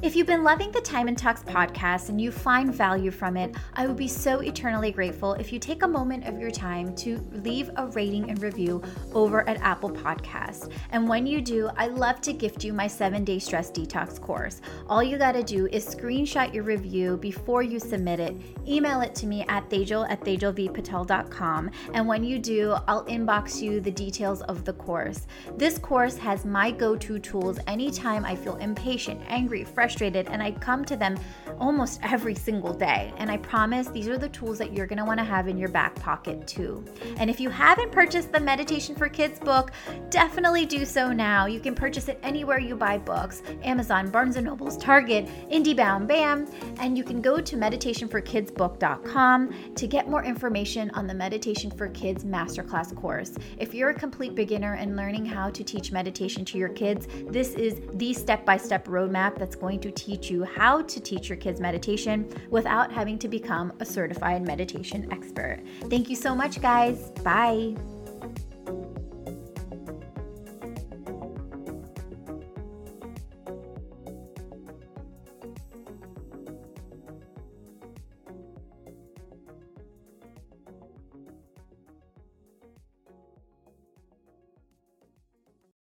If 0.00 0.14
you've 0.14 0.28
been 0.28 0.44
loving 0.44 0.70
the 0.70 0.80
Time 0.80 1.08
and 1.08 1.18
Talks 1.18 1.42
podcast 1.42 2.08
and 2.08 2.20
you 2.20 2.30
find 2.30 2.72
value 2.72 3.10
from 3.10 3.36
it, 3.36 3.56
I 3.74 3.88
would 3.88 3.96
be 3.96 4.06
so 4.06 4.38
eternally 4.38 4.92
grateful 4.92 5.32
if 5.32 5.52
you 5.52 5.58
take 5.58 5.82
a 5.82 5.88
moment 5.88 6.24
of 6.24 6.38
your 6.38 6.52
time 6.52 6.94
to 6.96 7.18
leave 7.32 7.68
a 7.74 7.88
rating 7.88 8.30
and 8.30 8.40
review 8.40 8.80
over 9.12 9.46
at 9.48 9.56
Apple 9.56 9.90
Podcasts. 9.90 10.70
And 10.90 11.08
when 11.08 11.26
you 11.26 11.40
do, 11.40 11.68
I 11.76 11.88
love 11.88 12.20
to 12.20 12.32
gift 12.32 12.62
you 12.62 12.72
my 12.72 12.86
seven 12.86 13.24
day 13.24 13.40
stress 13.40 13.72
detox 13.72 14.20
course. 14.20 14.60
All 14.88 15.02
you 15.02 15.18
got 15.18 15.32
to 15.32 15.42
do 15.42 15.66
is 15.66 15.84
screenshot 15.84 16.54
your 16.54 16.62
review 16.62 17.16
before 17.16 17.64
you 17.64 17.80
submit 17.80 18.20
it, 18.20 18.36
email 18.68 19.00
it 19.00 19.16
to 19.16 19.26
me 19.26 19.44
at 19.48 19.68
tejal 19.68 20.08
at 20.08 20.20
tejalvpatel.com. 20.20 21.70
And 21.92 22.06
when 22.06 22.22
you 22.22 22.38
do, 22.38 22.76
I'll 22.86 23.04
inbox 23.06 23.60
you 23.60 23.80
the 23.80 23.90
details 23.90 24.42
of 24.42 24.64
the 24.64 24.74
course. 24.74 25.26
This 25.56 25.76
course 25.76 26.16
has 26.18 26.44
my 26.44 26.70
go 26.70 26.94
to 26.94 27.18
tools 27.18 27.58
anytime 27.66 28.24
I 28.24 28.36
feel 28.36 28.54
impatient, 28.58 29.22
angry, 29.26 29.64
frustrated 29.64 29.87
frustrated, 29.88 30.28
and 30.28 30.42
I 30.42 30.50
come 30.52 30.84
to 30.84 30.96
them 30.96 31.18
almost 31.58 32.00
every 32.02 32.34
single 32.34 32.74
day. 32.74 33.10
And 33.16 33.30
I 33.30 33.38
promise 33.38 33.88
these 33.88 34.06
are 34.08 34.18
the 34.18 34.28
tools 34.28 34.58
that 34.58 34.74
you're 34.74 34.86
want 34.98 35.18
to 35.18 35.24
have 35.24 35.48
in 35.48 35.56
your 35.56 35.70
back 35.70 35.94
pocket 35.94 36.46
too. 36.46 36.84
And 37.16 37.30
if 37.30 37.40
you 37.40 37.48
haven't 37.48 37.90
purchased 37.92 38.30
the 38.32 38.40
Meditation 38.40 38.94
for 38.94 39.08
Kids 39.08 39.38
book, 39.38 39.70
definitely 40.10 40.66
do 40.66 40.84
so 40.84 41.10
now. 41.12 41.46
You 41.46 41.60
can 41.60 41.74
purchase 41.74 42.08
it 42.08 42.18
anywhere 42.22 42.58
you 42.58 42.76
buy 42.76 42.98
books 42.98 43.42
Amazon, 43.62 44.10
Barnes 44.10 44.36
and 44.36 44.44
Nobles, 44.44 44.76
Target, 44.76 45.26
IndieBound, 45.50 46.06
BAM. 46.08 46.46
And 46.80 46.98
you 46.98 47.04
can 47.04 47.22
go 47.22 47.40
to 47.40 47.56
meditationforkidsbook.com 47.56 49.74
to 49.74 49.86
get 49.86 50.08
more 50.08 50.24
information 50.24 50.90
on 50.90 51.06
the 51.06 51.14
Meditation 51.14 51.70
for 51.70 51.88
Kids 51.88 52.24
Masterclass 52.24 52.94
course. 52.94 53.32
If 53.58 53.72
you're 53.72 53.88
a 53.90 53.94
complete 53.94 54.34
beginner 54.34 54.74
and 54.74 54.96
learning 54.96 55.24
how 55.24 55.48
to 55.50 55.64
teach 55.64 55.92
meditation 55.92 56.44
to 56.46 56.58
your 56.58 56.70
kids, 56.70 57.06
this 57.28 57.54
is 57.54 57.80
the 57.94 58.12
step 58.12 58.44
by 58.44 58.56
step 58.56 58.88
roadmap 58.88 59.38
that's 59.38 59.56
going 59.56 59.77
going 59.78 59.94
to 59.94 60.04
teach 60.04 60.30
you 60.30 60.44
how 60.44 60.82
to 60.82 61.00
teach 61.00 61.28
your 61.28 61.36
kids 61.36 61.60
meditation 61.60 62.28
without 62.50 62.92
having 62.92 63.18
to 63.18 63.28
become 63.28 63.72
a 63.80 63.84
certified 63.84 64.42
meditation 64.42 65.08
expert. 65.12 65.60
Thank 65.88 66.10
you 66.10 66.16
so 66.16 66.34
much, 66.34 66.60
guys. 66.60 67.10
Bye. 67.22 67.76